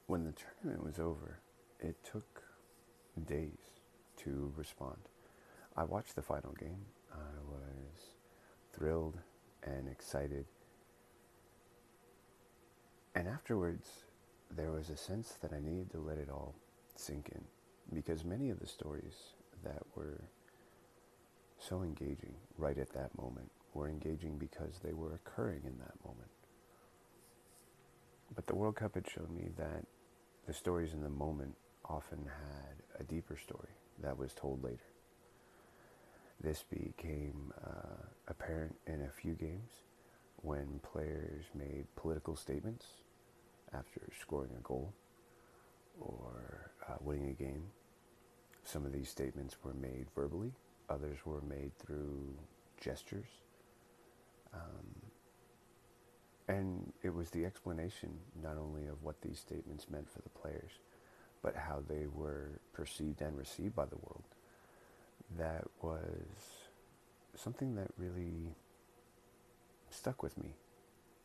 when 0.08 0.24
the 0.24 0.34
tournament 0.34 0.84
was 0.84 1.00
over, 1.00 1.40
it 1.80 1.96
took 2.04 2.42
days 3.28 3.60
to 4.18 4.52
respond. 4.58 4.98
I 5.78 5.84
watched 5.84 6.16
the 6.16 6.24
final 6.24 6.54
game. 6.54 6.86
I 7.14 7.40
was 7.48 8.16
thrilled 8.74 9.20
and 9.64 9.88
excited. 9.88 10.46
And 13.14 13.28
afterwards, 13.28 13.88
there 14.50 14.72
was 14.72 14.90
a 14.90 14.98
sense 14.98 15.38
that 15.42 15.54
I 15.54 15.60
needed 15.60 15.92
to 15.92 16.00
let 16.00 16.18
it 16.18 16.30
all 16.30 16.56
sink 16.96 17.30
in 17.34 17.44
because 17.94 18.24
many 18.24 18.50
of 18.50 18.60
the 18.60 18.68
stories 18.68 19.14
that 19.64 19.84
were 19.96 20.22
so 21.60 21.82
engaging 21.82 22.34
right 22.58 22.78
at 22.78 22.92
that 22.94 23.18
moment 23.18 23.52
were 23.74 23.90
engaging 23.90 24.38
because 24.38 24.80
they 24.84 24.94
were 24.94 25.14
occurring 25.16 25.62
in 25.66 25.78
that 25.80 25.94
moment. 26.06 26.30
But 28.36 28.48
the 28.48 28.56
World 28.56 28.76
Cup 28.76 28.96
had 28.96 29.10
shown 29.10 29.34
me 29.36 29.50
that 29.58 29.86
the 30.48 30.54
stories 30.54 30.94
in 30.94 31.02
the 31.02 31.10
moment 31.10 31.56
often 31.86 32.20
had 32.26 33.00
a 33.00 33.04
deeper 33.04 33.38
story 33.38 33.70
that 34.02 34.18
was 34.18 34.34
told 34.34 34.64
later. 34.64 34.84
This 36.42 36.64
became 36.70 37.54
uh, 37.66 38.04
apparent 38.28 38.76
in 38.88 39.02
a 39.02 39.10
few 39.10 39.34
games 39.34 39.72
when 40.38 40.80
players 40.84 41.46
made 41.56 41.86
political 41.96 42.36
statements 42.36 42.86
after 43.74 44.02
scoring 44.20 44.52
a 44.58 44.62
goal 44.62 44.94
or 46.00 46.72
uh, 46.88 46.96
winning 47.02 47.30
a 47.30 47.34
game. 47.34 47.64
Some 48.64 48.86
of 48.86 48.92
these 48.92 49.10
statements 49.10 49.58
were 49.64 49.74
made 49.74 50.08
verbally, 50.16 50.52
others 50.90 51.20
were 51.26 51.42
made 51.42 51.78
through 51.78 52.36
gestures. 52.82 53.28
Um, 54.54 55.02
and 56.48 56.94
it 57.04 57.14
was 57.14 57.30
the 57.32 57.46
explanation 57.46 58.12
not 58.42 58.58
only 58.58 58.86
of 58.88 59.04
what 59.04 59.22
these 59.22 59.40
statements 59.40 59.90
meant 59.90 60.10
for 60.10 60.22
the 60.22 60.30
players, 60.30 60.72
but 61.42 61.56
how 61.56 61.84
they 61.88 62.08
were 62.08 62.60
perceived 62.74 63.22
and 63.22 63.38
received 63.38 63.76
by 63.76 63.86
the 63.86 63.98
world. 63.98 64.24
That 65.38 65.66
was 65.82 66.16
something 67.36 67.76
that 67.76 67.92
really 67.98 68.56
stuck 69.90 70.24
with 70.24 70.38
me 70.38 70.54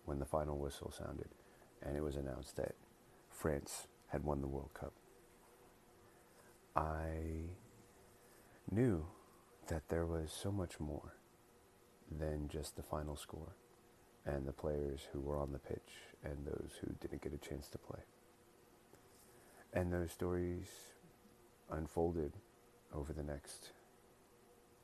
when 0.04 0.18
the 0.18 0.26
final 0.26 0.58
whistle 0.58 0.90
sounded 0.90 1.28
and 1.82 1.96
it 1.96 2.02
was 2.02 2.16
announced 2.16 2.56
that 2.56 2.74
France 3.30 3.86
had 4.10 4.24
won 4.24 4.40
the 4.40 4.48
World 4.48 4.70
Cup. 4.74 4.92
I 6.76 7.50
knew 8.70 9.06
that 9.68 9.88
there 9.88 10.06
was 10.06 10.32
so 10.32 10.50
much 10.50 10.78
more 10.78 11.14
than 12.10 12.48
just 12.48 12.76
the 12.76 12.82
final 12.82 13.16
score 13.16 13.54
and 14.26 14.46
the 14.46 14.52
players 14.52 15.06
who 15.12 15.20
were 15.20 15.38
on 15.38 15.52
the 15.52 15.58
pitch 15.58 15.92
and 16.24 16.46
those 16.46 16.72
who 16.80 16.92
didn't 17.00 17.22
get 17.22 17.32
a 17.32 17.48
chance 17.48 17.68
to 17.68 17.78
play. 17.78 18.00
And 19.72 19.92
those 19.92 20.10
stories 20.10 20.66
unfolded 21.70 22.32
over 22.94 23.12
the 23.12 23.22
next 23.22 23.70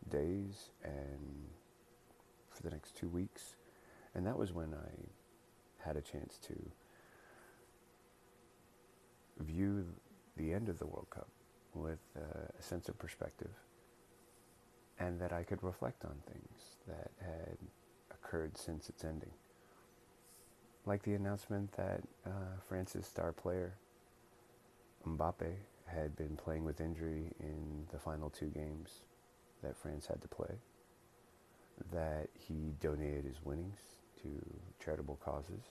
days 0.08 0.70
and 0.84 1.48
for 2.50 2.62
the 2.62 2.70
next 2.70 2.96
two 2.96 3.08
weeks. 3.08 3.56
And 4.14 4.26
that 4.26 4.38
was 4.38 4.52
when 4.52 4.72
I 4.72 5.86
had 5.86 5.96
a 5.96 6.00
chance 6.00 6.38
to 6.46 6.54
view 9.38 9.84
the 10.36 10.52
end 10.52 10.68
of 10.68 10.78
the 10.78 10.86
World 10.86 11.08
Cup 11.10 11.28
with 11.74 12.00
uh, 12.16 12.20
a 12.58 12.62
sense 12.62 12.88
of 12.88 12.98
perspective 12.98 13.50
and 14.98 15.20
that 15.20 15.32
I 15.32 15.42
could 15.42 15.62
reflect 15.62 16.04
on 16.04 16.14
things 16.26 16.76
that 16.88 17.10
had 17.20 17.58
occurred 18.10 18.56
since 18.56 18.88
its 18.88 19.04
ending. 19.04 19.32
Like 20.86 21.02
the 21.02 21.14
announcement 21.14 21.72
that 21.72 22.02
uh, 22.24 22.30
France's 22.68 23.06
star 23.06 23.32
player, 23.32 23.74
Mbappe, 25.06 25.52
had 25.86 26.16
been 26.16 26.36
playing 26.36 26.64
with 26.64 26.80
injury 26.80 27.32
in 27.40 27.86
the 27.92 27.98
final 27.98 28.30
two 28.30 28.46
games 28.46 29.02
that 29.62 29.76
France 29.76 30.06
had 30.06 30.22
to 30.22 30.28
play, 30.28 30.54
that 31.92 32.28
he 32.34 32.72
donated 32.80 33.24
his 33.24 33.44
winnings 33.44 33.78
to 34.22 34.28
charitable 34.82 35.18
causes, 35.24 35.62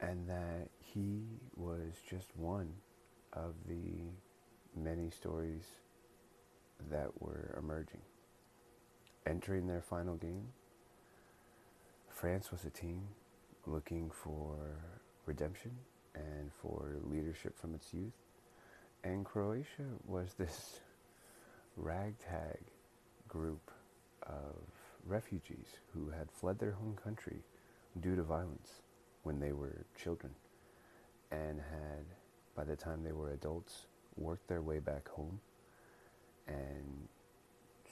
and 0.00 0.28
that 0.28 0.68
he 0.78 1.22
was 1.56 1.92
just 2.08 2.28
one 2.36 2.72
of 3.32 3.54
the 3.68 4.10
many 4.76 5.10
stories 5.10 5.64
that 6.90 7.10
were 7.20 7.54
emerging. 7.58 8.00
Entering 9.26 9.66
their 9.66 9.80
final 9.80 10.16
game, 10.16 10.48
France 12.08 12.50
was 12.50 12.64
a 12.64 12.70
team 12.70 13.02
looking 13.66 14.10
for 14.10 14.56
redemption 15.26 15.72
and 16.14 16.50
for 16.60 16.96
leadership 17.02 17.58
from 17.58 17.74
its 17.74 17.92
youth. 17.92 18.12
And 19.02 19.24
Croatia 19.24 19.88
was 20.06 20.34
this 20.38 20.80
ragtag 21.76 22.58
group 23.28 23.70
of 24.26 24.54
refugees 25.06 25.66
who 25.92 26.10
had 26.10 26.30
fled 26.30 26.58
their 26.58 26.72
home 26.72 26.96
country 27.02 27.42
due 28.00 28.16
to 28.16 28.22
violence 28.22 28.82
when 29.24 29.40
they 29.40 29.52
were 29.52 29.84
children 30.00 30.32
and 31.30 31.58
had, 31.58 32.04
by 32.54 32.64
the 32.64 32.76
time 32.76 33.02
they 33.02 33.12
were 33.12 33.32
adults, 33.32 33.86
worked 34.16 34.46
their 34.48 34.62
way 34.62 34.78
back 34.78 35.08
home 35.08 35.40
and 36.46 37.08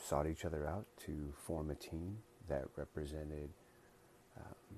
sought 0.00 0.26
each 0.26 0.44
other 0.44 0.66
out 0.66 0.86
to 1.04 1.32
form 1.46 1.70
a 1.70 1.74
team 1.74 2.18
that 2.48 2.64
represented 2.76 3.48
um, 4.38 4.76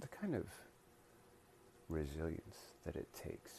the 0.00 0.08
kind 0.08 0.34
of 0.34 0.46
resilience 1.88 2.74
that 2.84 2.96
it 2.96 3.08
takes 3.14 3.52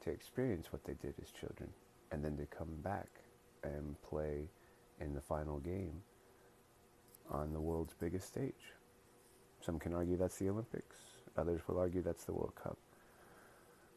to 0.00 0.10
experience 0.10 0.72
what 0.72 0.84
they 0.84 0.94
did 0.94 1.14
as 1.22 1.30
children 1.30 1.68
and 2.10 2.24
then 2.24 2.36
to 2.36 2.46
come 2.46 2.74
back 2.82 3.08
and 3.62 4.00
play 4.02 4.48
in 5.00 5.14
the 5.14 5.20
final 5.20 5.58
game 5.58 6.00
on 7.30 7.52
the 7.52 7.60
world's 7.60 7.94
biggest 7.94 8.26
stage. 8.26 8.72
Some 9.60 9.78
can 9.78 9.94
argue 9.94 10.16
that's 10.16 10.36
the 10.38 10.48
Olympics, 10.48 10.96
others 11.36 11.60
will 11.66 11.78
argue 11.78 12.02
that's 12.02 12.24
the 12.24 12.32
World 12.32 12.54
Cup. 12.62 12.78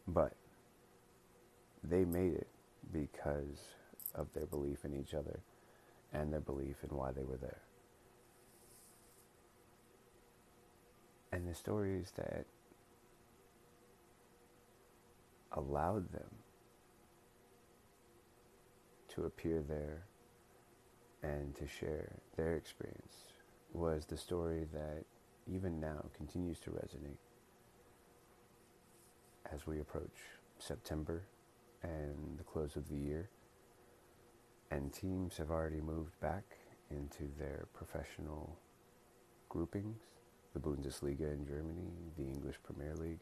But 0.07 0.33
they 1.83 2.05
made 2.05 2.33
it 2.33 2.47
because 2.91 3.59
of 4.15 4.27
their 4.33 4.45
belief 4.45 4.83
in 4.83 4.93
each 4.93 5.13
other 5.13 5.39
and 6.13 6.31
their 6.31 6.39
belief 6.39 6.75
in 6.89 6.95
why 6.95 7.11
they 7.11 7.23
were 7.23 7.37
there. 7.37 7.61
And 11.31 11.47
the 11.47 11.55
stories 11.55 12.11
that 12.17 12.45
allowed 15.53 16.11
them 16.11 16.29
to 19.09 19.25
appear 19.25 19.61
there 19.61 20.03
and 21.23 21.55
to 21.55 21.67
share 21.67 22.13
their 22.35 22.55
experience 22.55 23.25
was 23.73 24.05
the 24.05 24.17
story 24.17 24.65
that 24.73 25.03
even 25.47 25.79
now 25.79 26.05
continues 26.15 26.59
to 26.59 26.71
resonate 26.71 27.17
as 29.53 29.67
we 29.67 29.79
approach 29.79 30.17
September 30.59 31.23
and 31.83 32.37
the 32.37 32.43
close 32.43 32.75
of 32.75 32.87
the 32.89 32.95
year. 32.95 33.29
And 34.69 34.93
teams 34.93 35.37
have 35.37 35.51
already 35.51 35.81
moved 35.81 36.19
back 36.21 36.43
into 36.89 37.23
their 37.37 37.65
professional 37.73 38.57
groupings 39.49 40.01
the 40.53 40.59
Bundesliga 40.59 41.33
in 41.33 41.45
Germany, 41.45 41.91
the 42.17 42.23
English 42.23 42.57
Premier 42.63 42.93
League, 42.95 43.19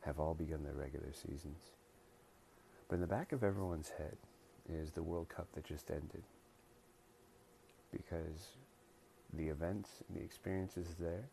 have 0.00 0.18
all 0.18 0.34
begun 0.34 0.64
their 0.64 0.74
regular 0.74 1.12
seasons. 1.12 1.72
But 2.88 2.96
in 2.96 3.00
the 3.00 3.06
back 3.06 3.32
of 3.32 3.44
everyone's 3.44 3.90
head 3.90 4.16
is 4.68 4.90
the 4.90 5.02
World 5.02 5.28
Cup 5.28 5.46
that 5.54 5.64
just 5.64 5.90
ended. 5.90 6.24
Because 7.92 8.56
the 9.32 9.48
events 9.48 9.90
and 10.08 10.18
the 10.18 10.24
experiences 10.24 10.96
there 10.98 11.28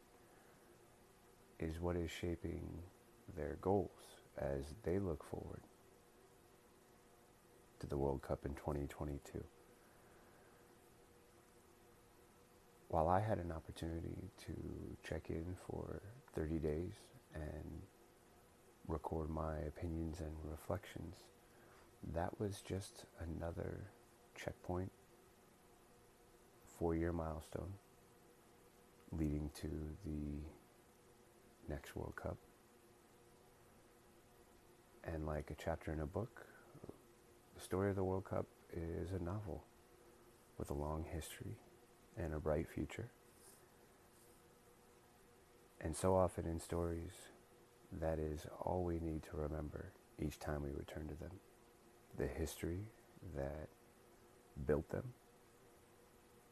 is 1.59 1.79
what 1.79 1.95
is 1.95 2.09
shaping 2.09 2.67
their 3.35 3.57
goals 3.61 3.89
as 4.37 4.63
they 4.83 4.99
look 4.99 5.23
forward 5.23 5.61
to 7.79 7.87
the 7.87 7.97
World 7.97 8.21
Cup 8.21 8.45
in 8.45 8.53
2022. 8.55 9.43
While 12.89 13.07
I 13.07 13.19
had 13.19 13.37
an 13.37 13.51
opportunity 13.51 14.29
to 14.45 14.53
check 15.07 15.29
in 15.29 15.45
for 15.67 16.01
30 16.33 16.57
days 16.57 16.93
and 17.35 17.81
record 18.87 19.29
my 19.29 19.57
opinions 19.67 20.19
and 20.19 20.31
reflections, 20.49 21.15
that 22.13 22.39
was 22.39 22.61
just 22.67 23.05
another 23.19 23.77
checkpoint, 24.35 24.91
four 26.79 26.95
year 26.95 27.11
milestone 27.11 27.73
leading 29.11 29.49
to 29.61 29.69
the 30.05 30.41
next 31.69 31.95
World 31.95 32.15
Cup. 32.15 32.37
And 35.03 35.25
like 35.25 35.51
a 35.51 35.55
chapter 35.63 35.93
in 35.93 35.99
a 36.01 36.05
book, 36.05 36.45
the 37.55 37.61
story 37.61 37.89
of 37.89 37.95
the 37.95 38.03
World 38.03 38.25
Cup 38.25 38.45
is 38.73 39.11
a 39.11 39.23
novel 39.23 39.63
with 40.57 40.69
a 40.71 40.73
long 40.73 41.05
history 41.13 41.57
and 42.17 42.33
a 42.33 42.39
bright 42.39 42.67
future. 42.67 43.11
And 45.81 45.95
so 45.95 46.15
often 46.15 46.45
in 46.45 46.59
stories, 46.59 47.13
that 48.01 48.19
is 48.19 48.45
all 48.61 48.83
we 48.83 48.99
need 48.99 49.23
to 49.23 49.37
remember 49.37 49.93
each 50.21 50.39
time 50.39 50.61
we 50.63 50.69
return 50.71 51.07
to 51.07 51.15
them. 51.15 51.31
The 52.17 52.27
history 52.27 52.81
that 53.35 53.69
built 54.65 54.89
them 54.89 55.13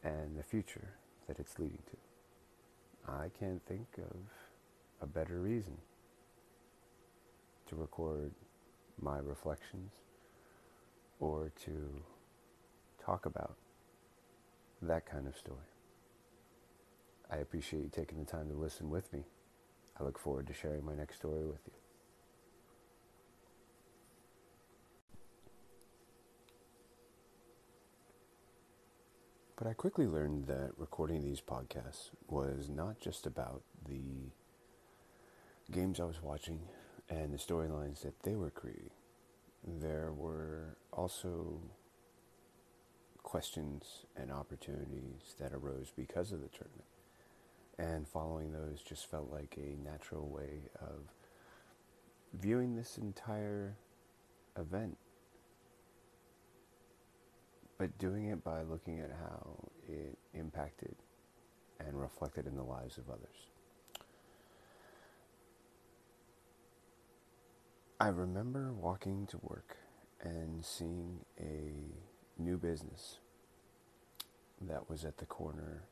and 0.04 0.38
the 0.38 0.44
future 0.44 0.94
that 1.28 1.40
it's 1.40 1.60
leading 1.60 1.84
to. 1.92 3.12
I 3.12 3.30
can't 3.38 3.62
think 3.66 3.88
of 3.98 4.16
a 5.02 5.06
better 5.06 5.40
reason 5.40 5.78
to 7.68 7.76
record 7.76 8.32
my 9.02 9.20
reflections 9.20 9.92
or 11.20 11.52
to 11.66 12.04
talk 13.04 13.26
about 13.26 13.56
that 14.82 15.06
kind 15.06 15.28
of 15.28 15.36
story. 15.36 15.58
I 17.32 17.38
appreciate 17.38 17.84
you 17.84 17.90
taking 17.90 18.20
the 18.20 18.26
time 18.26 18.50
to 18.50 18.56
listen 18.56 18.90
with 18.90 19.12
me. 19.12 19.24
I 20.00 20.04
look 20.04 20.18
forward 20.18 20.48
to 20.48 20.54
sharing 20.54 20.86
my 20.86 20.94
next 20.96 21.16
story 21.16 21.46
with 21.46 21.60
you. 21.66 21.74
But 29.58 29.68
I 29.68 29.74
quickly 29.74 30.06
learned 30.06 30.46
that 30.48 30.72
recording 30.78 31.24
these 31.24 31.42
podcasts 31.42 32.12
was 32.30 32.70
not 32.70 33.00
just 33.00 33.26
about 33.26 33.64
the 33.88 34.30
games 35.72 36.00
I 36.00 36.06
was 36.06 36.22
watching 36.22 36.60
and 37.10 37.34
the 37.34 37.38
storylines 37.38 38.02
that 38.02 38.22
they 38.24 38.36
were 38.36 38.50
creating. 38.50 38.92
There 39.66 40.12
were 40.14 40.78
also 40.94 41.60
questions 43.24 44.06
and 44.16 44.32
opportunities 44.32 45.36
that 45.40 45.54
arose 45.54 45.92
because 45.96 46.32
of 46.32 46.42
the 46.42 46.48
tournament. 46.48 46.86
And 47.78 48.08
following 48.08 48.52
those 48.52 48.82
just 48.82 49.10
felt 49.10 49.32
like 49.32 49.58
a 49.58 49.78
natural 49.84 50.28
way 50.28 50.70
of 50.80 51.14
viewing 52.34 52.76
this 52.76 52.98
entire 52.98 53.76
event. 54.58 54.98
But 57.78 57.98
doing 57.98 58.26
it 58.28 58.44
by 58.44 58.64
looking 58.64 59.00
at 59.00 59.12
how 59.12 59.70
it 59.88 60.18
impacted 60.34 60.96
and 61.80 62.00
reflected 62.00 62.48
in 62.48 62.56
the 62.56 62.64
lives 62.64 62.98
of 62.98 63.10
others. 63.10 63.48
I 68.00 68.10
remember 68.10 68.74
walking 68.74 69.26
to 69.32 69.40
work 69.42 69.76
and 70.22 70.64
seeing 70.64 71.26
a 71.40 71.72
new 72.40 72.56
business 72.60 73.18
that 74.62 74.88
was 74.88 75.04
at 75.04 75.18
the 75.18 75.26
corner 75.26 75.86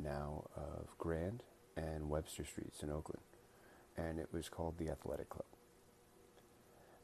now 0.00 0.48
of 0.54 0.96
Grand 0.96 1.42
and 1.76 2.08
Webster 2.08 2.44
Streets 2.44 2.84
in 2.84 2.90
Oakland. 2.92 3.24
And 3.96 4.20
it 4.20 4.28
was 4.32 4.48
called 4.48 4.78
the 4.78 4.88
Athletic 4.88 5.28
Club. 5.28 5.46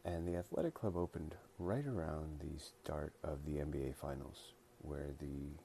And 0.05 0.29
the 0.29 0.37
Athletic 0.37 0.75
Club 0.75 0.97
opened 0.97 1.35
right 1.59 1.87
around 1.87 2.39
the 2.39 2.61
start 2.61 3.15
of 3.25 3.45
the 3.45 3.57
NBA 3.57 3.97
Finals, 3.97 4.53
where 4.81 5.11
the 5.19 5.59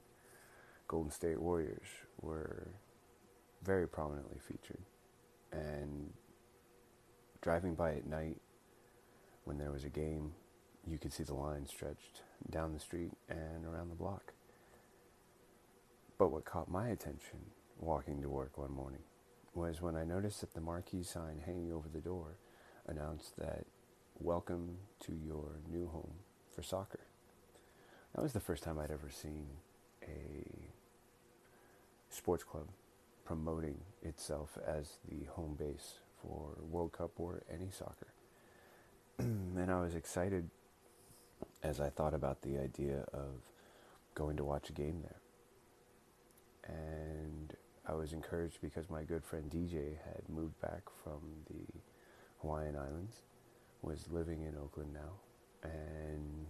Golden 0.88 1.12
State 1.12 1.40
Warriors 1.40 1.86
were 2.20 2.66
very 3.62 3.86
prominently 3.88 4.40
featured. 4.40 4.82
And 5.52 6.10
driving 7.40 7.76
by 7.76 7.92
at 7.92 8.06
night 8.06 8.38
when 9.46 9.58
there 9.58 9.70
was 9.70 9.84
a 9.84 9.88
game, 9.88 10.32
you 10.86 10.98
could 10.98 11.12
see 11.12 11.22
the 11.22 11.32
line 11.32 11.66
stretched 11.66 12.22
down 12.50 12.72
the 12.72 12.80
street 12.80 13.12
and 13.28 13.64
around 13.64 13.88
the 13.88 13.94
block. 13.94 14.32
But 16.18 16.32
what 16.32 16.44
caught 16.44 16.68
my 16.68 16.88
attention 16.88 17.38
walking 17.78 18.20
to 18.22 18.28
work 18.28 18.58
one 18.58 18.72
morning 18.72 19.04
was 19.54 19.80
when 19.80 19.94
I 19.94 20.04
noticed 20.04 20.40
that 20.40 20.52
the 20.52 20.60
marquee 20.60 21.04
sign 21.04 21.42
hanging 21.46 21.72
over 21.72 21.88
the 21.88 22.00
door 22.00 22.38
announced 22.88 23.36
that 23.38 23.66
welcome 24.18 24.78
to 25.04 25.12
your 25.12 25.60
new 25.70 25.86
home 25.86 26.14
for 26.52 26.62
soccer. 26.62 27.00
That 28.14 28.22
was 28.22 28.32
the 28.32 28.40
first 28.40 28.64
time 28.64 28.80
I'd 28.80 28.90
ever 28.90 29.10
seen 29.10 29.46
a 30.02 30.72
sports 32.10 32.42
club 32.42 32.66
promoting 33.24 33.78
itself 34.02 34.58
as 34.66 34.98
the 35.08 35.26
home 35.26 35.54
base 35.56 36.00
for 36.20 36.56
World 36.68 36.92
Cup 36.92 37.12
or 37.18 37.42
any 37.52 37.70
soccer. 37.70 38.08
and 39.18 39.70
I 39.70 39.80
was 39.80 39.94
excited 39.94 40.50
as 41.62 41.80
I 41.80 41.88
thought 41.88 42.14
about 42.14 42.42
the 42.42 42.58
idea 42.58 43.04
of 43.12 43.40
going 44.14 44.36
to 44.36 44.44
watch 44.44 44.68
a 44.68 44.72
game 44.72 45.02
there. 45.02 45.20
And 46.68 47.54
I 47.86 47.94
was 47.94 48.12
encouraged 48.12 48.58
because 48.60 48.90
my 48.90 49.04
good 49.04 49.24
friend 49.24 49.50
DJ 49.50 49.96
had 50.04 50.28
moved 50.28 50.60
back 50.60 50.82
from 51.02 51.20
the 51.48 51.80
Hawaiian 52.42 52.76
Islands, 52.76 53.22
was 53.82 54.06
living 54.10 54.42
in 54.42 54.54
Oakland 54.56 54.92
now, 54.92 55.12
and 55.62 56.46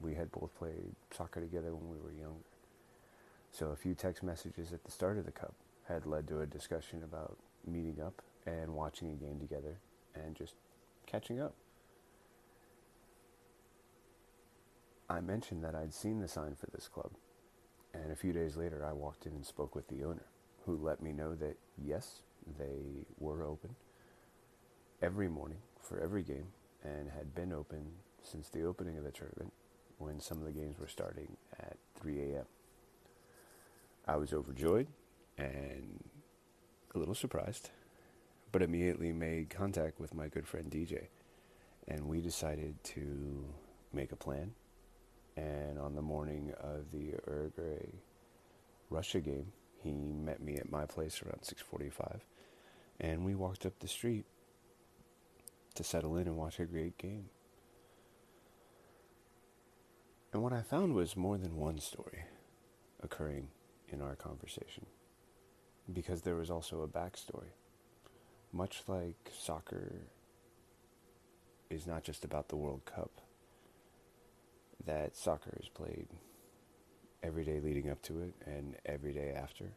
we 0.00 0.14
had 0.14 0.32
both 0.32 0.54
played 0.58 0.94
soccer 1.10 1.40
together 1.40 1.74
when 1.74 1.90
we 1.90 1.98
were 2.02 2.12
younger. 2.12 2.44
So 3.52 3.68
a 3.68 3.76
few 3.76 3.94
text 3.94 4.22
messages 4.22 4.72
at 4.72 4.84
the 4.84 4.90
start 4.90 5.18
of 5.18 5.26
the 5.26 5.32
cup 5.32 5.54
had 5.86 6.06
led 6.06 6.26
to 6.28 6.40
a 6.40 6.46
discussion 6.46 7.02
about 7.02 7.36
meeting 7.66 8.00
up 8.04 8.22
and 8.46 8.74
watching 8.74 9.10
a 9.10 9.14
game 9.14 9.38
together 9.38 9.78
and 10.14 10.34
just 10.34 10.54
catching 11.06 11.40
up. 11.40 11.54
I 15.10 15.20
mentioned 15.20 15.64
that 15.64 15.74
I'd 15.74 15.94
seen 15.94 16.20
the 16.20 16.28
sign 16.28 16.54
for 16.54 16.66
this 16.66 16.88
club, 16.88 17.12
and 17.94 18.12
a 18.12 18.16
few 18.16 18.32
days 18.32 18.56
later 18.56 18.84
I 18.84 18.92
walked 18.92 19.24
in 19.24 19.32
and 19.32 19.46
spoke 19.46 19.74
with 19.74 19.88
the 19.88 20.04
owner, 20.04 20.26
who 20.66 20.76
let 20.76 21.02
me 21.02 21.12
know 21.12 21.34
that 21.34 21.56
yes, 21.82 22.22
they 22.58 23.06
were 23.18 23.44
open 23.44 23.74
every 25.00 25.28
morning 25.28 25.58
for 25.80 25.98
every 25.98 26.22
game 26.22 26.48
and 26.84 27.10
had 27.10 27.34
been 27.34 27.52
open 27.52 27.86
since 28.22 28.48
the 28.48 28.64
opening 28.64 28.98
of 28.98 29.04
the 29.04 29.10
tournament 29.10 29.52
when 29.98 30.20
some 30.20 30.38
of 30.38 30.44
the 30.44 30.52
games 30.52 30.78
were 30.78 30.86
starting 30.86 31.36
at 31.58 31.76
3 32.00 32.20
a.m. 32.20 32.44
I 34.06 34.16
was 34.16 34.32
overjoyed 34.32 34.88
and 35.38 36.04
a 36.94 36.98
little 36.98 37.14
surprised, 37.14 37.70
but 38.52 38.62
immediately 38.62 39.12
made 39.12 39.50
contact 39.50 39.98
with 39.98 40.14
my 40.14 40.28
good 40.28 40.46
friend 40.46 40.70
DJ, 40.70 41.06
and 41.86 42.06
we 42.08 42.20
decided 42.20 42.82
to 42.84 43.44
make 43.92 44.12
a 44.12 44.16
plan 44.16 44.52
and 45.38 45.78
on 45.78 45.94
the 45.94 46.02
morning 46.02 46.52
of 46.60 46.90
the 46.90 47.14
Uruguay 47.26 47.92
Russia 48.90 49.20
game, 49.20 49.52
he 49.82 49.92
met 49.92 50.40
me 50.40 50.56
at 50.56 50.70
my 50.70 50.86
place 50.86 51.22
around 51.22 51.42
6:45, 51.44 52.24
and 52.98 53.24
we 53.24 53.34
walked 53.34 53.64
up 53.64 53.78
the 53.78 53.88
street 53.88 54.26
to 55.74 55.84
settle 55.84 56.16
in 56.16 56.26
and 56.26 56.36
watch 56.36 56.58
a 56.58 56.64
great 56.64 56.98
game. 56.98 57.30
And 60.32 60.42
what 60.42 60.52
I 60.52 60.62
found 60.62 60.94
was 60.94 61.16
more 61.16 61.38
than 61.38 61.56
one 61.56 61.78
story 61.78 62.24
occurring 63.00 63.50
in 63.88 64.02
our 64.02 64.16
conversation, 64.16 64.86
because 65.92 66.22
there 66.22 66.36
was 66.36 66.50
also 66.50 66.82
a 66.82 66.88
backstory. 66.88 67.52
Much 68.52 68.82
like 68.88 69.30
soccer 69.32 70.08
is 71.70 71.86
not 71.86 72.02
just 72.02 72.24
about 72.24 72.48
the 72.48 72.56
World 72.56 72.84
Cup 72.84 73.20
that 74.86 75.16
soccer 75.16 75.56
is 75.60 75.68
played 75.68 76.08
every 77.22 77.44
day 77.44 77.60
leading 77.60 77.90
up 77.90 78.00
to 78.02 78.20
it 78.20 78.34
and 78.46 78.76
every 78.86 79.12
day 79.12 79.32
after, 79.32 79.72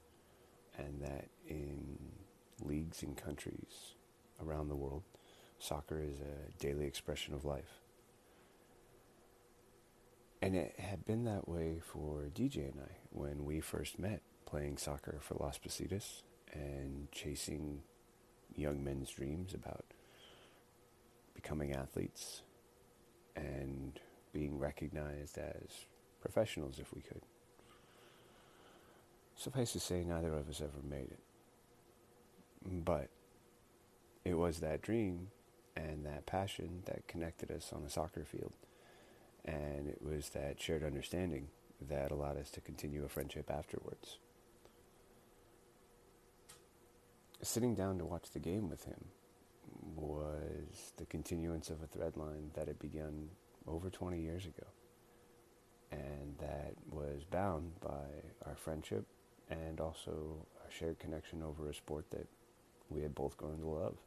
and 0.78 1.02
that 1.02 1.28
in 1.48 1.98
leagues 2.62 3.04
and 3.04 3.18
countries 3.18 3.96
around 4.44 4.70
the 4.70 4.76
world, 4.76 5.04
soccer 5.60 6.00
is 6.00 6.20
a 6.20 6.52
daily 6.60 6.86
expression 6.86 7.34
of 7.34 7.46
life. 7.46 7.82
And 10.42 10.56
it 10.56 10.80
had 10.80 11.06
been 11.06 11.24
that 11.26 11.48
way 11.48 11.80
for 11.80 12.30
DJ 12.34 12.72
and 12.72 12.82
I 12.82 12.96
when 13.12 13.46
we 13.46 13.60
first 13.60 14.00
met 14.00 14.22
playing 14.46 14.78
soccer 14.78 15.20
for 15.22 15.36
Las 15.36 15.60
Positas 15.60 16.24
and 16.52 17.12
chasing 17.12 17.82
young 18.56 18.84
men's 18.84 19.10
dreams 19.12 19.54
about 19.54 19.86
becoming 21.36 21.74
athletes 21.74 22.42
and 23.36 24.00
being 24.34 24.60
recognized 24.60 25.38
as 25.38 25.86
professionals 26.22 26.80
if 26.80 26.94
we 26.94 27.02
could. 27.02 27.22
Suffice 29.36 29.72
to 29.74 29.80
say, 29.80 30.04
neither 30.04 30.34
of 30.34 30.50
us 30.50 30.62
ever 30.62 30.88
made 30.88 31.12
it. 31.12 31.20
But 32.64 33.10
it 34.24 34.36
was 34.36 34.60
that 34.60 34.82
dream 34.82 35.30
and 35.76 36.06
that 36.06 36.26
passion 36.26 36.84
that 36.86 37.08
connected 37.08 37.50
us 37.52 37.72
on 37.74 37.84
a 37.84 37.90
soccer 37.90 38.24
field. 38.24 38.54
And 39.44 39.88
it 39.88 40.00
was 40.02 40.30
that 40.30 40.62
shared 40.62 40.84
understanding 40.84 41.48
that 41.90 42.12
allowed 42.12 42.38
us 42.38 42.52
to 42.52 42.62
continue 42.62 43.04
a 43.04 43.10
friendship 43.10 43.50
afterwards. 43.50 44.20
Sitting 47.42 47.74
down 47.74 47.98
to 47.98 48.06
watch 48.06 48.30
the 48.32 48.40
game 48.40 48.70
with 48.70 48.86
him 48.86 49.06
was 49.96 50.94
the 50.98 51.06
continuance 51.06 51.72
of 51.72 51.82
a 51.82 51.88
thread 51.88 52.16
line 52.16 52.52
that 52.54 52.68
had 52.68 52.78
begun 52.78 53.30
over 53.68 53.90
20 53.90 54.20
years 54.20 54.46
ago 54.46 54.68
and 55.92 56.38
that 56.40 56.74
was 56.90 57.24
bound 57.30 57.72
by 57.82 58.08
our 58.46 58.56
friendship 58.56 59.06
and 59.50 59.80
also 59.80 60.46
a 60.68 60.72
shared 60.72 60.98
connection 61.00 61.44
over 61.44 61.70
a 61.70 61.74
sport 61.74 62.10
that 62.12 62.28
we 62.90 63.02
had 63.02 63.14
both 63.14 63.38
grown 63.38 63.60
to 63.60 63.68
love. 63.68 63.98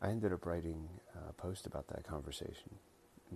I 0.00 0.10
ended 0.10 0.32
up 0.32 0.46
writing 0.46 0.88
a 1.28 1.32
post 1.32 1.66
about 1.66 1.88
that 1.88 2.04
conversation 2.04 2.76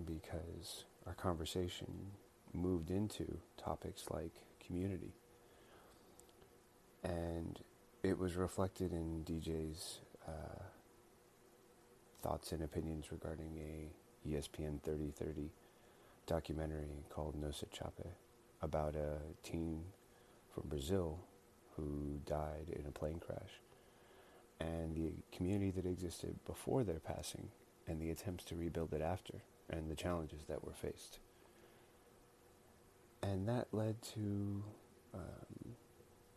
because 0.05 0.85
our 1.05 1.13
conversation 1.13 2.11
moved 2.53 2.91
into 2.91 3.39
topics 3.57 4.05
like 4.09 4.33
community. 4.65 5.13
And 7.03 7.59
it 8.03 8.17
was 8.17 8.35
reflected 8.35 8.93
in 8.93 9.25
DJ's 9.25 9.99
uh, 10.27 10.63
thoughts 12.21 12.51
and 12.51 12.63
opinions 12.63 13.11
regarding 13.11 13.57
a 13.57 14.27
ESPN 14.27 14.81
3030 14.83 15.49
documentary 16.27 17.03
called 17.09 17.35
Nossa 17.35 17.65
Chape 17.67 18.13
about 18.61 18.95
a 18.95 19.17
teen 19.43 19.83
from 20.53 20.69
Brazil 20.69 21.19
who 21.75 22.19
died 22.25 22.67
in 22.71 22.85
a 22.85 22.91
plane 22.91 23.19
crash 23.19 23.59
and 24.59 24.95
the 24.95 25.13
community 25.35 25.71
that 25.71 25.85
existed 25.85 26.35
before 26.45 26.83
their 26.83 26.99
passing 26.99 27.49
and 27.87 27.99
the 27.99 28.11
attempts 28.11 28.43
to 28.45 28.55
rebuild 28.55 28.93
it 28.93 29.01
after 29.01 29.41
and 29.69 29.89
the 29.89 29.95
challenges 29.95 30.41
that 30.47 30.63
were 30.63 30.73
faced. 30.73 31.19
And 33.23 33.47
that 33.47 33.67
led 33.71 34.01
to 34.13 34.63
um, 35.13 35.75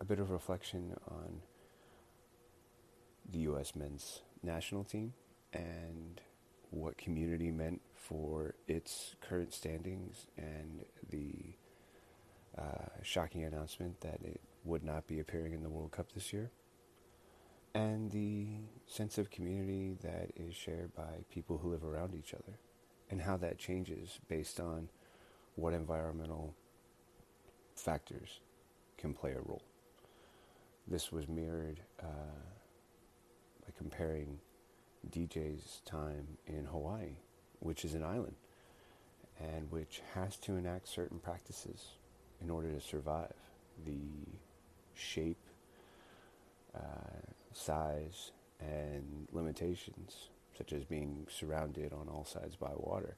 a 0.01 0.05
bit 0.05 0.19
of 0.19 0.31
reflection 0.31 0.95
on 1.09 1.41
the 3.31 3.41
U.S. 3.41 3.75
men's 3.75 4.21
national 4.43 4.85
team 4.85 5.13
and 5.55 6.21
what 6.71 6.99
community 6.99 7.51
meant 7.51 7.81
for 7.95 8.55
its 8.67 9.15
current 9.21 9.55
standings 9.55 10.27
and 10.37 10.85
the 11.11 11.55
uh, 12.59 12.89
shocking 13.03 13.45
announcement 13.45 14.01
that 14.01 14.19
it 14.23 14.41
would 14.65 14.85
not 14.85 15.07
be 15.07 15.21
appearing 15.21 15.53
in 15.53 15.63
the 15.63 15.69
World 15.69 15.93
Cup 15.93 16.13
this 16.13 16.33
year, 16.33 16.51
and 17.75 18.11
the 18.11 18.47
sense 18.87 19.19
of 19.19 19.31
community 19.31 19.97
that 20.03 20.31
is 20.37 20.55
shared 20.55 20.95
by 20.95 21.25
people 21.31 21.59
who 21.59 21.71
live 21.71 21.85
around 21.85 22.15
each 22.15 22.35
other, 22.35 22.59
and 23.11 23.21
how 23.21 23.37
that 23.37 23.59
changes 23.59 24.19
based 24.29 24.61
on 24.61 24.89
what 25.57 25.73
environmental 25.73 26.55
factors 27.75 28.41
can 28.97 29.13
play 29.15 29.33
a 29.33 29.41
role. 29.41 29.63
This 30.87 31.11
was 31.13 31.29
mirrored 31.29 31.81
uh, 32.01 32.43
by 33.65 33.73
comparing 33.77 34.39
DJ's 35.11 35.81
time 35.85 36.39
in 36.47 36.67
Hawaii, 36.67 37.17
which 37.61 37.85
is 37.85 37.95
an 37.95 38.05
island, 38.05 38.37
and 39.41 39.71
which 39.71 40.01
has 40.15 40.37
to 40.39 40.57
enact 40.57 40.89
certain 40.89 41.19
practices 41.19 41.93
in 42.41 42.51
order 42.51 42.71
to 42.73 42.81
survive. 42.81 43.33
The 43.85 44.39
shape, 44.95 45.45
uh, 46.75 46.79
size, 47.53 48.31
and 48.61 49.27
limitations, 49.33 50.29
such 50.57 50.73
as 50.73 50.85
being 50.85 51.27
surrounded 51.29 51.93
on 51.93 52.09
all 52.09 52.25
sides 52.25 52.57
by 52.57 52.71
water, 52.75 53.17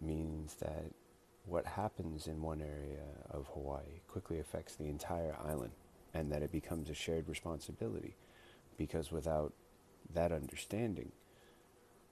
means 0.00 0.56
that 0.56 0.90
what 1.46 1.64
happens 1.64 2.26
in 2.26 2.42
one 2.42 2.60
area 2.60 3.04
of 3.30 3.46
Hawaii 3.54 4.00
quickly 4.06 4.38
affects 4.38 4.74
the 4.74 4.88
entire 4.88 5.36
island 5.42 5.72
and 6.12 6.30
that 6.30 6.42
it 6.42 6.52
becomes 6.52 6.90
a 6.90 6.94
shared 6.94 7.28
responsibility 7.28 8.16
because 8.76 9.10
without 9.10 9.52
that 10.14 10.32
understanding, 10.32 11.12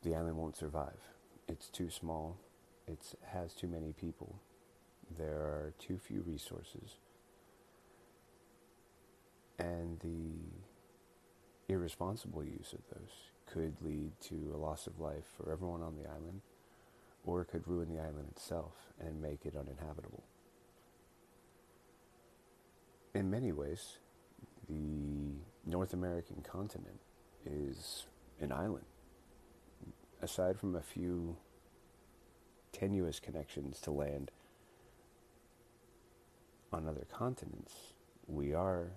the 0.03 0.15
island 0.15 0.37
won't 0.37 0.57
survive. 0.57 1.01
It's 1.49 1.69
too 1.69 1.91
small, 1.91 2.39
it 2.87 3.15
has 3.25 3.55
too 3.55 3.69
many 3.69 3.93
people, 3.93 4.41
there 5.19 5.39
are 5.39 5.75
too 5.79 5.99
few 5.99 6.23
resources, 6.23 6.97
and 9.59 9.99
the 10.01 11.73
irresponsible 11.73 12.45
use 12.45 12.73
of 12.73 12.81
those 12.93 13.11
could 13.47 13.75
lead 13.81 14.13
to 14.21 14.53
a 14.55 14.59
loss 14.59 14.87
of 14.87 15.01
life 15.01 15.25
for 15.37 15.53
everyone 15.53 15.83
on 15.83 15.97
the 15.97 16.09
island, 16.09 16.41
or 17.25 17.41
it 17.41 17.47
could 17.47 17.67
ruin 17.67 17.89
the 17.89 18.01
island 18.01 18.29
itself 18.31 18.73
and 19.01 19.23
make 19.23 19.47
it 19.47 19.55
uninhabitable. 19.57 20.25
In 23.15 23.31
many 23.31 23.53
ways, 23.53 23.99
the 24.69 25.37
North 25.65 25.93
American 25.95 26.43
continent 26.43 27.01
is 27.47 28.07
an 28.41 28.53
island. 28.53 28.85
Aside 30.23 30.59
from 30.59 30.75
a 30.75 30.83
few 30.83 31.37
tenuous 32.73 33.21
connections 33.21 33.81
to 33.81 33.91
land 33.91 34.31
on 36.73 36.89
other 36.89 37.07
continents, 37.13 37.73
we 38.27 38.53
are, 38.55 38.93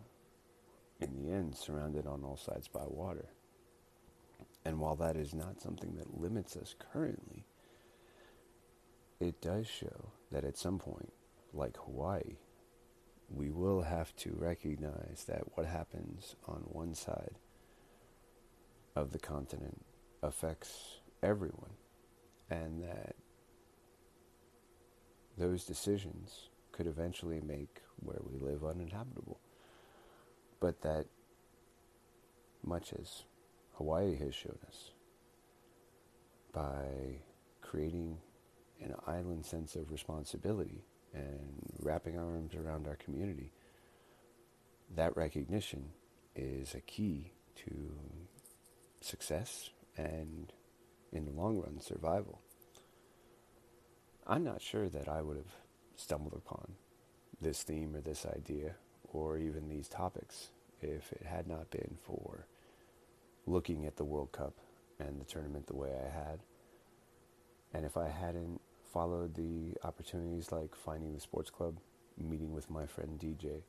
in 1.00 1.16
the 1.16 1.32
end, 1.32 1.56
surrounded 1.56 2.08
on 2.08 2.24
all 2.24 2.38
sides 2.38 2.68
by 2.68 2.84
water. 2.86 3.30
And 4.66 4.80
while 4.80 4.96
that 4.96 5.16
is 5.16 5.34
not 5.34 5.62
something 5.62 5.96
that 5.96 6.20
limits 6.20 6.58
us 6.58 6.76
currently, 6.92 7.46
it 9.20 9.42
does 9.42 9.68
show 9.68 10.12
that 10.32 10.44
at 10.44 10.58
some 10.58 10.80
point, 10.80 11.14
like 11.54 11.78
Hawaii, 11.78 12.38
we 13.30 13.50
will 13.50 13.84
have 13.84 14.16
to 14.18 14.34
recognize 14.36 15.26
that 15.28 15.56
what 15.56 15.68
happens 15.68 16.36
on 16.48 16.62
one 16.72 16.96
side 16.96 17.36
of 19.00 19.12
the 19.12 19.20
continent 19.20 19.82
affects 20.22 21.00
everyone, 21.24 21.72
and 22.50 22.84
that 22.84 23.16
those 25.38 25.64
decisions 25.64 26.50
could 26.74 26.86
eventually 26.86 27.40
make 27.40 27.82
where 28.02 28.20
we 28.30 28.38
live 28.38 28.64
uninhabitable. 28.64 29.40
But 30.60 30.82
that, 30.82 31.06
much 32.64 32.92
as 33.00 33.24
Hawaii 33.76 34.16
has 34.18 34.36
shown 34.36 34.58
us, 34.68 34.92
by 36.52 37.22
creating 37.62 38.18
an 38.82 38.96
island 39.08 39.46
sense 39.46 39.76
of 39.76 39.92
responsibility 39.92 40.84
and 41.14 41.72
wrapping 41.80 42.18
our 42.18 42.26
arms 42.26 42.54
around 42.54 42.88
our 42.88 42.96
community, 42.96 43.52
that 44.96 45.16
recognition 45.16 45.86
is 46.36 46.76
a 46.76 46.82
key 46.82 47.32
to 47.56 47.92
success 49.02 49.70
and, 49.98 50.52
in 51.12 51.26
the 51.26 51.32
long 51.32 51.58
run, 51.60 51.80
survival. 51.80 52.42
I'm 54.28 54.44
not 54.44 54.62
sure 54.62 54.90
that 54.90 55.08
I 55.08 55.22
would 55.22 55.38
have 55.38 55.56
stumbled 55.96 56.34
upon 56.34 56.74
this 57.42 57.64
theme 57.64 57.96
or 57.96 58.02
this 58.02 58.26
idea 58.26 58.76
or 59.12 59.38
even 59.38 59.70
these 59.70 59.88
topics 59.88 60.50
if 60.82 61.12
it 61.14 61.26
had 61.26 61.48
not 61.48 61.72
been 61.72 61.98
for 62.04 62.46
looking 63.46 63.86
at 63.86 63.96
the 63.98 64.04
World 64.04 64.32
Cup 64.32 64.54
and 65.00 65.20
the 65.20 65.26
tournament 65.26 65.68
the 65.68 65.76
way 65.76 65.90
I 65.90 66.10
had. 66.10 66.40
And 67.74 67.86
if 67.86 67.98
I 67.98 68.10
hadn't 68.10 68.62
followed 68.94 69.36
the 69.36 69.76
opportunities 69.84 70.52
like 70.52 70.76
finding 70.76 71.14
the 71.14 71.20
sports 71.20 71.50
club, 71.50 71.78
meeting 72.18 72.54
with 72.54 72.70
my 72.70 72.86
friend 72.86 73.20
DJ, 73.20 73.64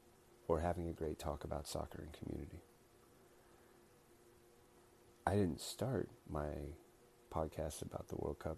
or 0.48 0.60
having 0.60 0.88
a 0.88 0.92
great 0.92 1.18
talk 1.18 1.44
about 1.44 1.68
soccer 1.68 2.02
and 2.02 2.12
community. 2.12 2.62
I 5.30 5.36
didn't 5.36 5.60
start 5.60 6.08
my 6.28 6.48
podcast 7.32 7.82
about 7.82 8.08
the 8.08 8.16
World 8.16 8.40
Cup 8.40 8.56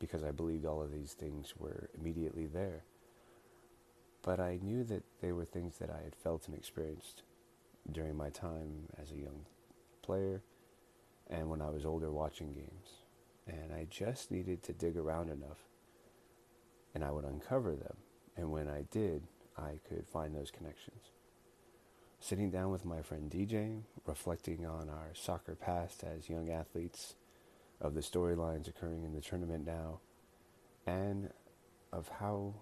because 0.00 0.24
I 0.24 0.32
believed 0.32 0.66
all 0.66 0.82
of 0.82 0.90
these 0.90 1.12
things 1.12 1.54
were 1.56 1.88
immediately 1.96 2.46
there. 2.46 2.82
But 4.22 4.40
I 4.40 4.58
knew 4.60 4.82
that 4.82 5.04
they 5.22 5.30
were 5.30 5.44
things 5.44 5.78
that 5.78 5.88
I 5.88 6.02
had 6.02 6.16
felt 6.16 6.48
and 6.48 6.56
experienced 6.56 7.22
during 7.92 8.16
my 8.16 8.28
time 8.28 8.88
as 9.00 9.12
a 9.12 9.18
young 9.18 9.46
player 10.02 10.42
and 11.28 11.48
when 11.48 11.62
I 11.62 11.70
was 11.70 11.86
older 11.86 12.10
watching 12.10 12.54
games. 12.54 12.88
And 13.46 13.72
I 13.72 13.86
just 13.88 14.32
needed 14.32 14.64
to 14.64 14.72
dig 14.72 14.96
around 14.96 15.30
enough 15.30 15.68
and 16.92 17.04
I 17.04 17.12
would 17.12 17.24
uncover 17.24 17.76
them. 17.76 17.98
And 18.36 18.50
when 18.50 18.68
I 18.68 18.82
did, 18.90 19.22
I 19.56 19.78
could 19.88 20.08
find 20.08 20.34
those 20.34 20.50
connections. 20.50 21.09
Sitting 22.22 22.50
down 22.50 22.70
with 22.70 22.84
my 22.84 23.00
friend 23.00 23.30
DJ, 23.30 23.80
reflecting 24.06 24.66
on 24.66 24.90
our 24.90 25.08
soccer 25.14 25.54
past 25.54 26.04
as 26.04 26.28
young 26.28 26.50
athletes, 26.50 27.14
of 27.80 27.94
the 27.94 28.02
storylines 28.02 28.68
occurring 28.68 29.04
in 29.04 29.14
the 29.14 29.22
tournament 29.22 29.66
now, 29.66 30.00
and 30.86 31.30
of 31.90 32.08
how 32.20 32.56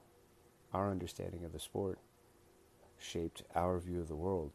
our 0.72 0.92
understanding 0.92 1.44
of 1.44 1.52
the 1.52 1.58
sport 1.58 1.98
shaped 2.98 3.42
our 3.56 3.80
view 3.80 4.00
of 4.00 4.06
the 4.06 4.14
world 4.14 4.52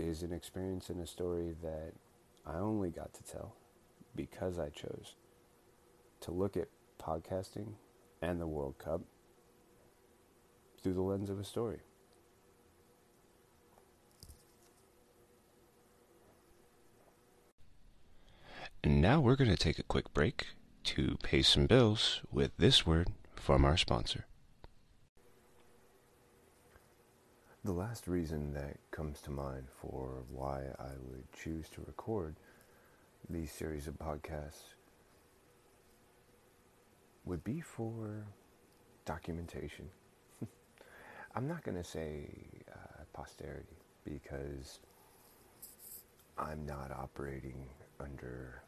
is 0.00 0.24
an 0.24 0.32
experience 0.32 0.90
and 0.90 1.00
a 1.00 1.06
story 1.06 1.54
that 1.62 1.92
I 2.44 2.56
only 2.58 2.90
got 2.90 3.14
to 3.14 3.22
tell 3.22 3.54
because 4.16 4.58
I 4.58 4.68
chose 4.68 5.14
to 6.22 6.32
look 6.32 6.56
at 6.56 6.68
podcasting 7.00 7.74
and 8.20 8.40
the 8.40 8.48
World 8.48 8.78
Cup 8.78 9.02
through 10.82 10.94
the 10.94 11.02
lens 11.02 11.30
of 11.30 11.38
a 11.38 11.44
story. 11.44 11.82
Now 18.86 19.20
we're 19.20 19.36
going 19.36 19.50
to 19.50 19.56
take 19.56 19.78
a 19.80 19.82
quick 19.82 20.14
break 20.14 20.46
to 20.84 21.16
pay 21.22 21.42
some 21.42 21.66
bills 21.66 22.20
with 22.30 22.52
this 22.56 22.86
word 22.86 23.08
from 23.34 23.64
our 23.64 23.76
sponsor. 23.76 24.26
The 27.64 27.72
last 27.72 28.06
reason 28.06 28.54
that 28.54 28.76
comes 28.92 29.20
to 29.22 29.32
mind 29.32 29.66
for 29.80 30.22
why 30.30 30.60
I 30.78 30.92
would 31.00 31.24
choose 31.32 31.68
to 31.70 31.80
record 31.84 32.36
these 33.28 33.50
series 33.50 33.88
of 33.88 33.94
podcasts 33.94 34.74
would 37.24 37.42
be 37.42 37.60
for 37.60 38.24
documentation. 39.04 39.88
I'm 41.34 41.48
not 41.48 41.64
going 41.64 41.76
to 41.76 41.82
say 41.82 42.28
uh, 42.72 43.02
posterity 43.12 43.78
because 44.04 44.78
I'm 46.38 46.64
not 46.64 46.92
operating 46.92 47.66
under 47.98 48.62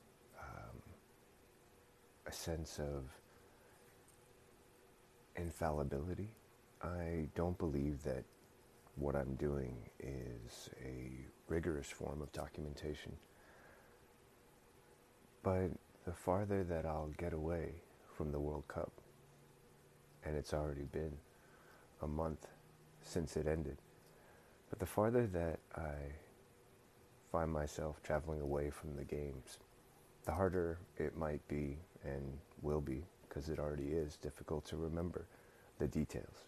a 2.28 2.32
sense 2.32 2.78
of 2.78 3.04
infallibility. 5.36 6.28
I 6.82 7.28
don't 7.34 7.56
believe 7.56 8.02
that 8.02 8.24
what 8.96 9.16
I'm 9.16 9.34
doing 9.36 9.76
is 9.98 10.68
a 10.84 11.10
rigorous 11.48 11.88
form 11.88 12.20
of 12.20 12.30
documentation. 12.32 13.12
But 15.42 15.70
the 16.04 16.12
farther 16.12 16.64
that 16.64 16.84
I'll 16.84 17.12
get 17.16 17.32
away 17.32 17.70
from 18.16 18.30
the 18.30 18.38
World 18.38 18.68
Cup, 18.68 18.92
and 20.24 20.36
it's 20.36 20.52
already 20.52 20.84
been 20.84 21.16
a 22.02 22.06
month 22.06 22.46
since 23.02 23.36
it 23.36 23.46
ended, 23.46 23.78
but 24.68 24.80
the 24.80 24.86
farther 24.86 25.26
that 25.28 25.60
I 25.74 25.94
find 27.32 27.50
myself 27.50 28.02
traveling 28.02 28.42
away 28.42 28.68
from 28.70 28.96
the 28.96 29.04
games, 29.04 29.58
the 30.24 30.32
harder 30.32 30.78
it 30.98 31.16
might 31.16 31.46
be 31.48 31.78
and 32.04 32.38
will 32.62 32.80
be, 32.80 33.04
because 33.28 33.48
it 33.48 33.58
already 33.58 33.88
is 33.88 34.16
difficult 34.16 34.64
to 34.66 34.76
remember 34.76 35.26
the 35.78 35.86
details. 35.86 36.46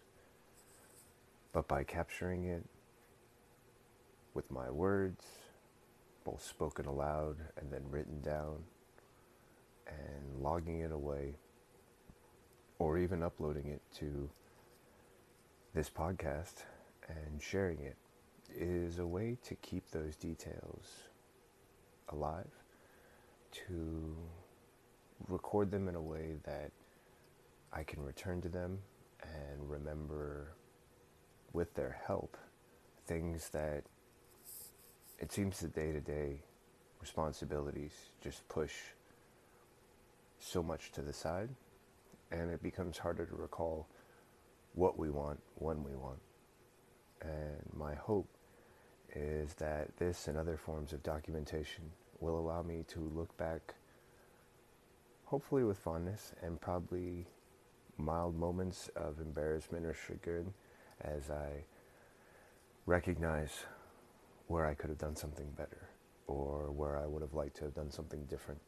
But 1.53 1.67
by 1.67 1.83
capturing 1.83 2.45
it 2.45 2.63
with 4.33 4.49
my 4.51 4.69
words, 4.69 5.25
both 6.23 6.43
spoken 6.43 6.85
aloud 6.85 7.37
and 7.57 7.71
then 7.71 7.83
written 7.89 8.21
down, 8.21 8.63
and 9.87 10.41
logging 10.41 10.79
it 10.79 10.91
away, 10.91 11.35
or 12.79 12.97
even 12.97 13.21
uploading 13.21 13.67
it 13.67 13.81
to 13.95 14.29
this 15.73 15.89
podcast 15.89 16.63
and 17.09 17.41
sharing 17.41 17.79
it, 17.81 17.97
is 18.53 18.99
a 18.99 19.05
way 19.05 19.37
to 19.43 19.55
keep 19.55 19.89
those 19.91 20.15
details 20.15 20.85
alive, 22.09 22.51
to 23.51 24.15
record 25.27 25.71
them 25.71 25.87
in 25.87 25.95
a 25.95 26.01
way 26.01 26.35
that 26.43 26.71
I 27.73 27.83
can 27.83 28.03
return 28.03 28.41
to 28.41 28.49
them 28.49 28.79
and 29.23 29.69
remember 29.69 30.53
with 31.53 31.73
their 31.75 31.99
help, 32.05 32.37
things 33.05 33.49
that 33.49 33.83
it 35.19 35.31
seems 35.31 35.59
the 35.59 35.67
day 35.67 35.91
to 35.91 36.01
day 36.01 36.41
responsibilities 36.99 37.93
just 38.21 38.47
push 38.49 38.73
so 40.39 40.63
much 40.63 40.91
to 40.91 41.01
the 41.01 41.13
side, 41.13 41.49
and 42.31 42.49
it 42.51 42.63
becomes 42.63 42.97
harder 42.97 43.25
to 43.25 43.35
recall 43.35 43.87
what 44.73 44.97
we 44.97 45.09
want 45.09 45.39
when 45.55 45.83
we 45.83 45.95
want. 45.95 46.19
And 47.21 47.61
my 47.75 47.93
hope 47.93 48.27
is 49.15 49.53
that 49.55 49.95
this 49.97 50.27
and 50.27 50.37
other 50.37 50.57
forms 50.57 50.93
of 50.93 51.03
documentation 51.03 51.83
will 52.19 52.39
allow 52.39 52.61
me 52.61 52.83
to 52.87 52.99
look 53.13 53.35
back, 53.37 53.75
hopefully 55.31 55.63
with 55.63 55.77
fondness 55.77 56.33
and 56.43 56.59
probably 56.59 57.25
mild 57.97 58.35
moments 58.35 58.89
of 58.97 59.21
embarrassment 59.21 59.85
or 59.85 59.93
chagrin 59.93 60.53
as 60.99 61.31
I 61.31 61.63
recognize 62.85 63.63
where 64.47 64.65
I 64.65 64.73
could 64.73 64.89
have 64.89 64.99
done 64.99 65.15
something 65.15 65.47
better 65.55 65.87
or 66.27 66.69
where 66.69 66.97
I 66.97 67.05
would 67.05 67.21
have 67.21 67.33
liked 67.33 67.55
to 67.57 67.63
have 67.63 67.73
done 67.73 67.89
something 67.89 68.25
different. 68.25 68.59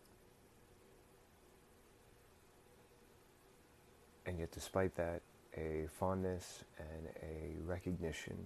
And 4.26 4.40
yet, 4.40 4.54
despite 4.54 4.96
that, 4.96 5.22
a 5.58 5.88
fondness 6.00 6.64
and 6.80 7.10
a 7.22 7.62
recognition 7.66 8.38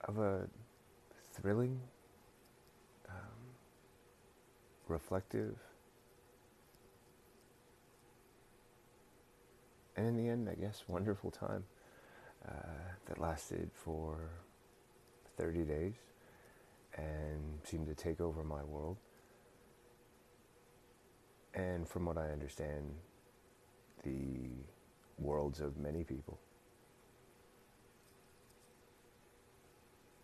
of 0.00 0.18
a 0.18 0.48
thrilling, 1.34 1.78
reflective, 4.90 5.56
and 9.96 10.06
in 10.06 10.16
the 10.16 10.28
end, 10.28 10.48
I 10.48 10.54
guess, 10.54 10.84
wonderful 10.88 11.30
time 11.30 11.64
uh, 12.46 12.52
that 13.06 13.18
lasted 13.18 13.70
for 13.72 14.30
30 15.36 15.64
days 15.64 15.94
and 16.96 17.60
seemed 17.64 17.86
to 17.86 17.94
take 17.94 18.20
over 18.20 18.42
my 18.42 18.62
world. 18.64 18.96
And 21.54 21.88
from 21.88 22.06
what 22.06 22.16
I 22.18 22.30
understand, 22.30 22.94
the 24.02 24.50
worlds 25.18 25.60
of 25.60 25.76
many 25.76 26.04
people. 26.04 26.38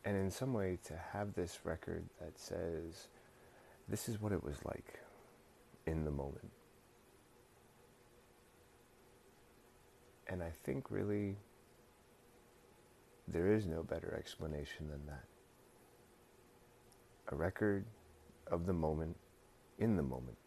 And 0.04 0.16
in 0.16 0.30
some 0.30 0.52
way, 0.52 0.78
to 0.84 0.94
have 1.12 1.34
this 1.34 1.58
record 1.64 2.04
that 2.20 2.38
says, 2.38 3.08
this 3.88 4.08
is 4.08 4.20
what 4.20 4.32
it 4.32 4.42
was 4.42 4.56
like 4.64 5.00
in 5.86 6.04
the 6.04 6.10
moment. 6.10 6.50
And 10.28 10.42
I 10.42 10.50
think 10.64 10.90
really 10.90 11.36
there 13.28 13.52
is 13.52 13.66
no 13.66 13.82
better 13.82 14.14
explanation 14.18 14.88
than 14.88 15.06
that. 15.06 15.24
A 17.28 17.36
record 17.36 17.84
of 18.48 18.66
the 18.66 18.72
moment, 18.72 19.16
in 19.78 19.96
the 19.96 20.02
moment. 20.02 20.38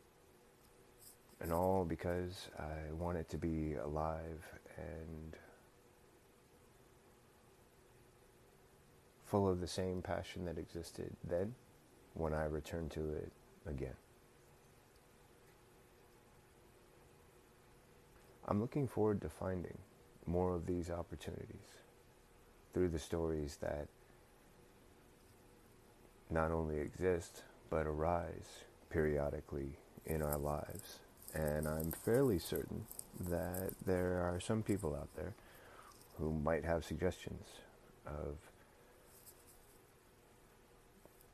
And 1.42 1.54
all 1.54 1.86
because 1.86 2.50
I 2.58 2.92
wanted 2.92 3.30
to 3.30 3.38
be 3.38 3.76
alive 3.76 4.44
and 4.78 5.36
full 9.26 9.48
of 9.48 9.62
the 9.62 9.68
same 9.68 10.02
passion 10.02 10.46
that 10.46 10.58
existed 10.58 11.16
then 11.24 11.54
when 12.20 12.34
I 12.34 12.46
return 12.46 12.90
to 12.90 13.00
it 13.00 13.32
again. 13.66 13.96
I'm 18.48 18.60
looking 18.60 18.88
forward 18.88 19.22
to 19.22 19.30
finding 19.30 19.78
more 20.26 20.56
of 20.56 20.66
these 20.66 20.90
opportunities 20.90 21.84
through 22.74 22.90
the 22.90 23.00
stories 23.00 23.58
that 23.62 23.88
not 26.30 26.52
only 26.52 26.78
exist 26.78 27.44
but 27.70 27.86
arise 27.86 28.64
periodically 28.90 29.78
in 30.06 30.22
our 30.22 30.38
lives. 30.38 31.00
And 31.34 31.68
I'm 31.68 31.92
fairly 31.92 32.40
certain 32.40 32.86
that 33.30 33.72
there 33.86 34.20
are 34.22 34.40
some 34.40 34.64
people 34.64 34.96
out 34.96 35.10
there 35.16 35.34
who 36.18 36.34
might 36.34 36.66
have 36.66 36.84
suggestions 36.84 37.46
of 38.06 38.36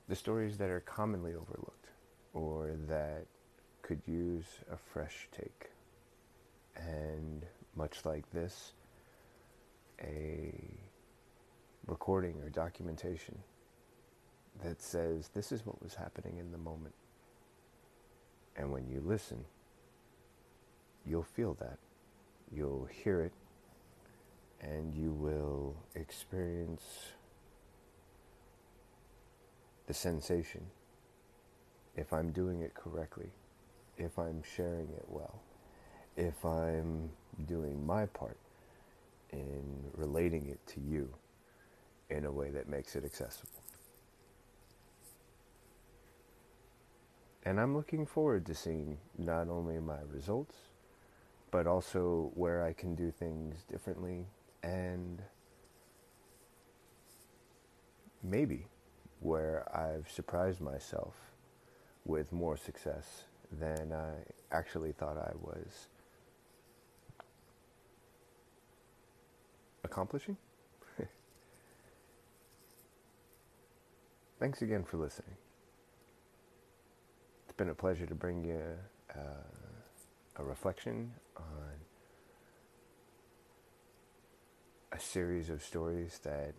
the 0.08 0.16
stories 0.16 0.58
that 0.58 0.70
are 0.70 0.82
commonly 0.82 1.32
overlooked 1.34 1.88
or 2.34 2.76
that 2.88 3.26
could 3.82 4.02
use 4.06 4.46
a 4.72 4.78
fresh 4.78 5.28
take. 5.32 5.72
And 6.76 7.46
much 7.76 8.06
like 8.06 8.30
this, 8.32 8.74
a 10.02 10.54
recording 11.88 12.42
or 12.42 12.50
documentation 12.50 13.38
that 14.64 14.82
says 14.82 15.30
this 15.34 15.52
is 15.52 15.66
what 15.66 15.82
was 15.82 15.96
happening 15.96 16.38
in 16.38 16.52
the 16.52 16.58
moment. 16.58 16.96
And 18.58 18.72
when 18.72 18.88
you 18.88 19.02
listen, 19.04 19.46
you'll 21.06 21.24
feel 21.24 21.56
that. 21.56 21.78
You'll 22.52 22.86
hear 22.86 23.22
it, 23.22 23.34
and 24.62 24.94
you 24.94 25.12
will 25.12 25.76
experience 25.96 26.84
the 29.88 29.94
sensation 29.94 30.62
if 31.96 32.12
I'm 32.12 32.32
doing 32.32 32.62
it 32.62 32.74
correctly, 32.74 33.30
if 33.98 34.20
I'm 34.20 34.44
sharing 34.44 34.90
it 34.90 35.06
well, 35.08 35.42
if 36.18 36.44
I'm 36.46 37.10
doing 37.48 37.86
my 37.86 38.06
part 38.08 38.38
in 39.32 39.86
relating 39.96 40.48
it 40.50 40.66
to 40.68 40.80
you 40.80 41.10
in 42.10 42.26
a 42.26 42.32
way 42.32 42.50
that 42.52 42.70
makes 42.70 42.96
it 42.96 43.06
accessible. 43.06 43.50
And 47.44 47.60
I'm 47.60 47.76
looking 47.76 48.06
forward 48.06 48.46
to 48.48 48.56
seeing 48.56 48.98
not 49.18 49.48
only 49.50 49.80
my 49.80 50.00
results, 50.12 50.56
but 51.52 51.68
also 51.68 52.32
where 52.34 52.64
I 52.64 52.74
can 52.74 52.96
do 52.96 53.12
things 53.12 53.64
differently 53.70 54.26
and 54.64 55.22
maybe 58.24 58.66
where 59.20 59.66
I've 59.76 60.10
surprised 60.10 60.62
myself 60.62 61.14
with 62.06 62.32
more 62.32 62.58
success 62.58 63.24
than 63.52 63.92
I 63.94 64.56
actually 64.56 64.92
thought 64.92 65.18
I 65.18 65.32
was 65.42 65.88
accomplishing. 69.84 70.38
Thanks 74.40 74.62
again 74.62 74.84
for 74.84 74.98
listening. 74.98 75.38
It's 77.46 77.54
been 77.58 77.70
a 77.70 77.76
pleasure 77.76 78.06
to 78.06 78.16
bring 78.16 78.44
you 78.44 78.62
uh, 79.16 79.44
a 80.38 80.44
reflection 80.44 81.14
on 81.38 81.72
a 84.92 85.00
series 85.00 85.50
of 85.50 85.64
stories 85.64 86.20
that 86.24 86.54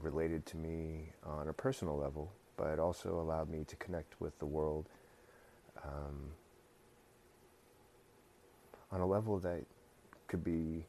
related 0.00 0.46
to 0.46 0.56
me 0.56 1.12
on 1.24 1.48
a 1.48 1.52
personal 1.52 1.96
level, 1.96 2.32
but 2.56 2.78
also 2.78 3.20
allowed 3.20 3.48
me 3.48 3.64
to 3.64 3.76
connect 3.76 4.20
with 4.20 4.38
the 4.38 4.46
world 4.46 4.88
um, 5.84 6.32
on 8.90 9.00
a 9.00 9.06
level 9.06 9.38
that 9.38 9.64
could 10.26 10.44
be 10.44 10.84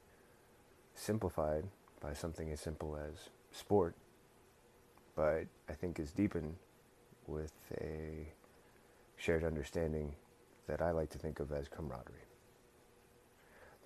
simplified 0.96 1.66
by 2.02 2.14
something 2.14 2.52
as 2.52 2.60
simple 2.60 2.98
as 2.98 3.30
sport, 3.52 3.96
but 5.16 5.46
I 5.70 5.74
think 5.74 6.00
is 6.00 6.12
deepened 6.12 6.56
with 7.28 7.54
a 7.82 8.28
shared 9.18 9.44
understanding 9.44 10.16
that 10.68 10.82
I 10.82 10.92
like 10.92 11.10
to 11.12 11.18
think 11.18 11.40
of 11.40 11.52
as 11.52 11.68
camaraderie. 11.68 12.16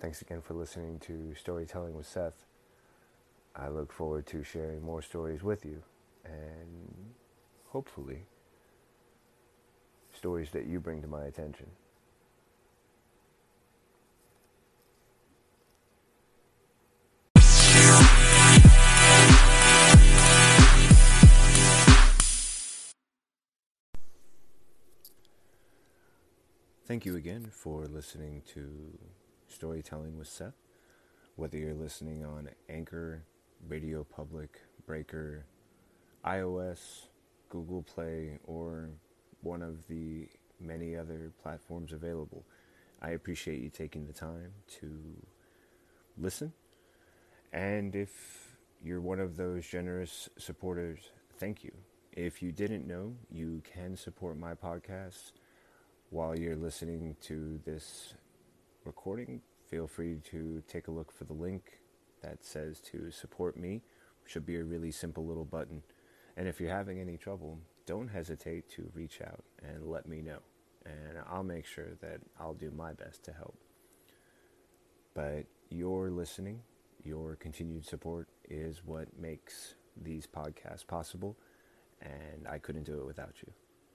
Thanks 0.00 0.22
again 0.22 0.42
for 0.42 0.54
listening 0.54 0.98
to 1.00 1.34
Storytelling 1.34 1.94
with 1.94 2.06
Seth. 2.06 2.44
I 3.56 3.68
look 3.68 3.92
forward 3.92 4.26
to 4.26 4.42
sharing 4.42 4.82
more 4.82 5.00
stories 5.00 5.42
with 5.42 5.64
you 5.64 5.82
and 6.24 7.14
hopefully 7.66 8.24
stories 10.12 10.50
that 10.50 10.66
you 10.66 10.80
bring 10.80 11.02
to 11.02 11.08
my 11.08 11.24
attention. 11.26 11.66
Thank 26.86 27.06
you 27.06 27.16
again 27.16 27.48
for 27.50 27.86
listening 27.86 28.42
to 28.54 28.98
Storytelling 29.48 30.18
with 30.18 30.28
Seth. 30.28 30.54
Whether 31.34 31.58
you're 31.58 31.74
listening 31.74 32.24
on 32.24 32.50
Anchor, 32.68 33.22
Radio 33.68 34.04
Public, 34.04 34.60
Breaker, 34.86 35.46
iOS, 36.24 37.06
Google 37.48 37.82
Play, 37.82 38.38
or 38.44 38.90
one 39.42 39.62
of 39.62 39.86
the 39.88 40.28
many 40.60 40.96
other 40.96 41.32
platforms 41.42 41.92
available, 41.92 42.44
I 43.00 43.10
appreciate 43.10 43.60
you 43.60 43.70
taking 43.70 44.06
the 44.06 44.12
time 44.12 44.52
to 44.80 44.88
listen. 46.18 46.52
And 47.52 47.94
if 47.94 48.56
you're 48.82 49.00
one 49.00 49.20
of 49.20 49.36
those 49.36 49.66
generous 49.66 50.28
supporters, 50.38 51.10
thank 51.38 51.64
you. 51.64 51.72
If 52.12 52.42
you 52.42 52.52
didn't 52.52 52.86
know, 52.86 53.14
you 53.30 53.62
can 53.64 53.96
support 53.96 54.38
my 54.38 54.54
podcast 54.54 55.32
while 56.10 56.38
you're 56.38 56.56
listening 56.56 57.16
to 57.22 57.60
this 57.64 58.14
recording. 58.84 59.40
Feel 59.70 59.86
free 59.86 60.18
to 60.30 60.62
take 60.68 60.88
a 60.88 60.90
look 60.90 61.10
for 61.10 61.24
the 61.24 61.32
link 61.32 61.80
that 62.24 62.44
says 62.44 62.80
to 62.80 63.10
support 63.10 63.56
me. 63.56 63.82
Should 64.26 64.46
be 64.46 64.56
a 64.56 64.64
really 64.64 64.90
simple 64.90 65.26
little 65.26 65.44
button. 65.44 65.82
And 66.36 66.48
if 66.48 66.60
you're 66.60 66.70
having 66.70 66.98
any 66.98 67.16
trouble, 67.16 67.58
don't 67.86 68.08
hesitate 68.08 68.68
to 68.70 68.90
reach 68.94 69.20
out 69.20 69.44
and 69.62 69.86
let 69.86 70.08
me 70.08 70.22
know. 70.22 70.38
And 70.86 71.18
I'll 71.30 71.44
make 71.44 71.66
sure 71.66 71.94
that 72.00 72.20
I'll 72.40 72.54
do 72.54 72.70
my 72.70 72.92
best 72.94 73.22
to 73.24 73.32
help. 73.32 73.56
But 75.14 75.44
your 75.68 76.10
listening, 76.10 76.60
your 77.04 77.36
continued 77.36 77.84
support 77.86 78.28
is 78.48 78.82
what 78.84 79.08
makes 79.18 79.74
these 80.02 80.26
podcasts 80.26 80.86
possible. 80.86 81.36
And 82.00 82.48
I 82.48 82.58
couldn't 82.58 82.84
do 82.84 82.98
it 82.98 83.06
without 83.06 83.34
you. 83.46 83.52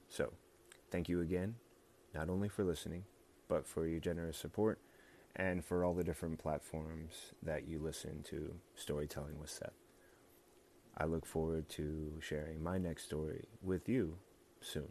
So, 0.07 0.32
thank 0.91 1.09
you 1.09 1.21
again 1.21 1.55
not 2.13 2.30
only 2.30 2.49
for 2.49 2.63
listening, 2.63 3.03
but 3.47 3.67
for 3.67 3.86
your 3.88 3.99
generous 3.99 4.38
support 4.38 4.80
and 5.39 5.63
for 5.63 5.85
all 5.85 5.93
the 5.93 6.03
different 6.03 6.37
platforms 6.37 7.33
that 7.41 7.65
you 7.65 7.79
listen 7.79 8.21
to 8.23 8.53
Storytelling 8.75 9.39
with 9.39 9.49
Seth. 9.49 9.71
I 10.97 11.05
look 11.05 11.25
forward 11.25 11.69
to 11.69 12.11
sharing 12.19 12.61
my 12.61 12.77
next 12.77 13.05
story 13.05 13.45
with 13.61 13.87
you 13.87 14.17
soon. 14.59 14.89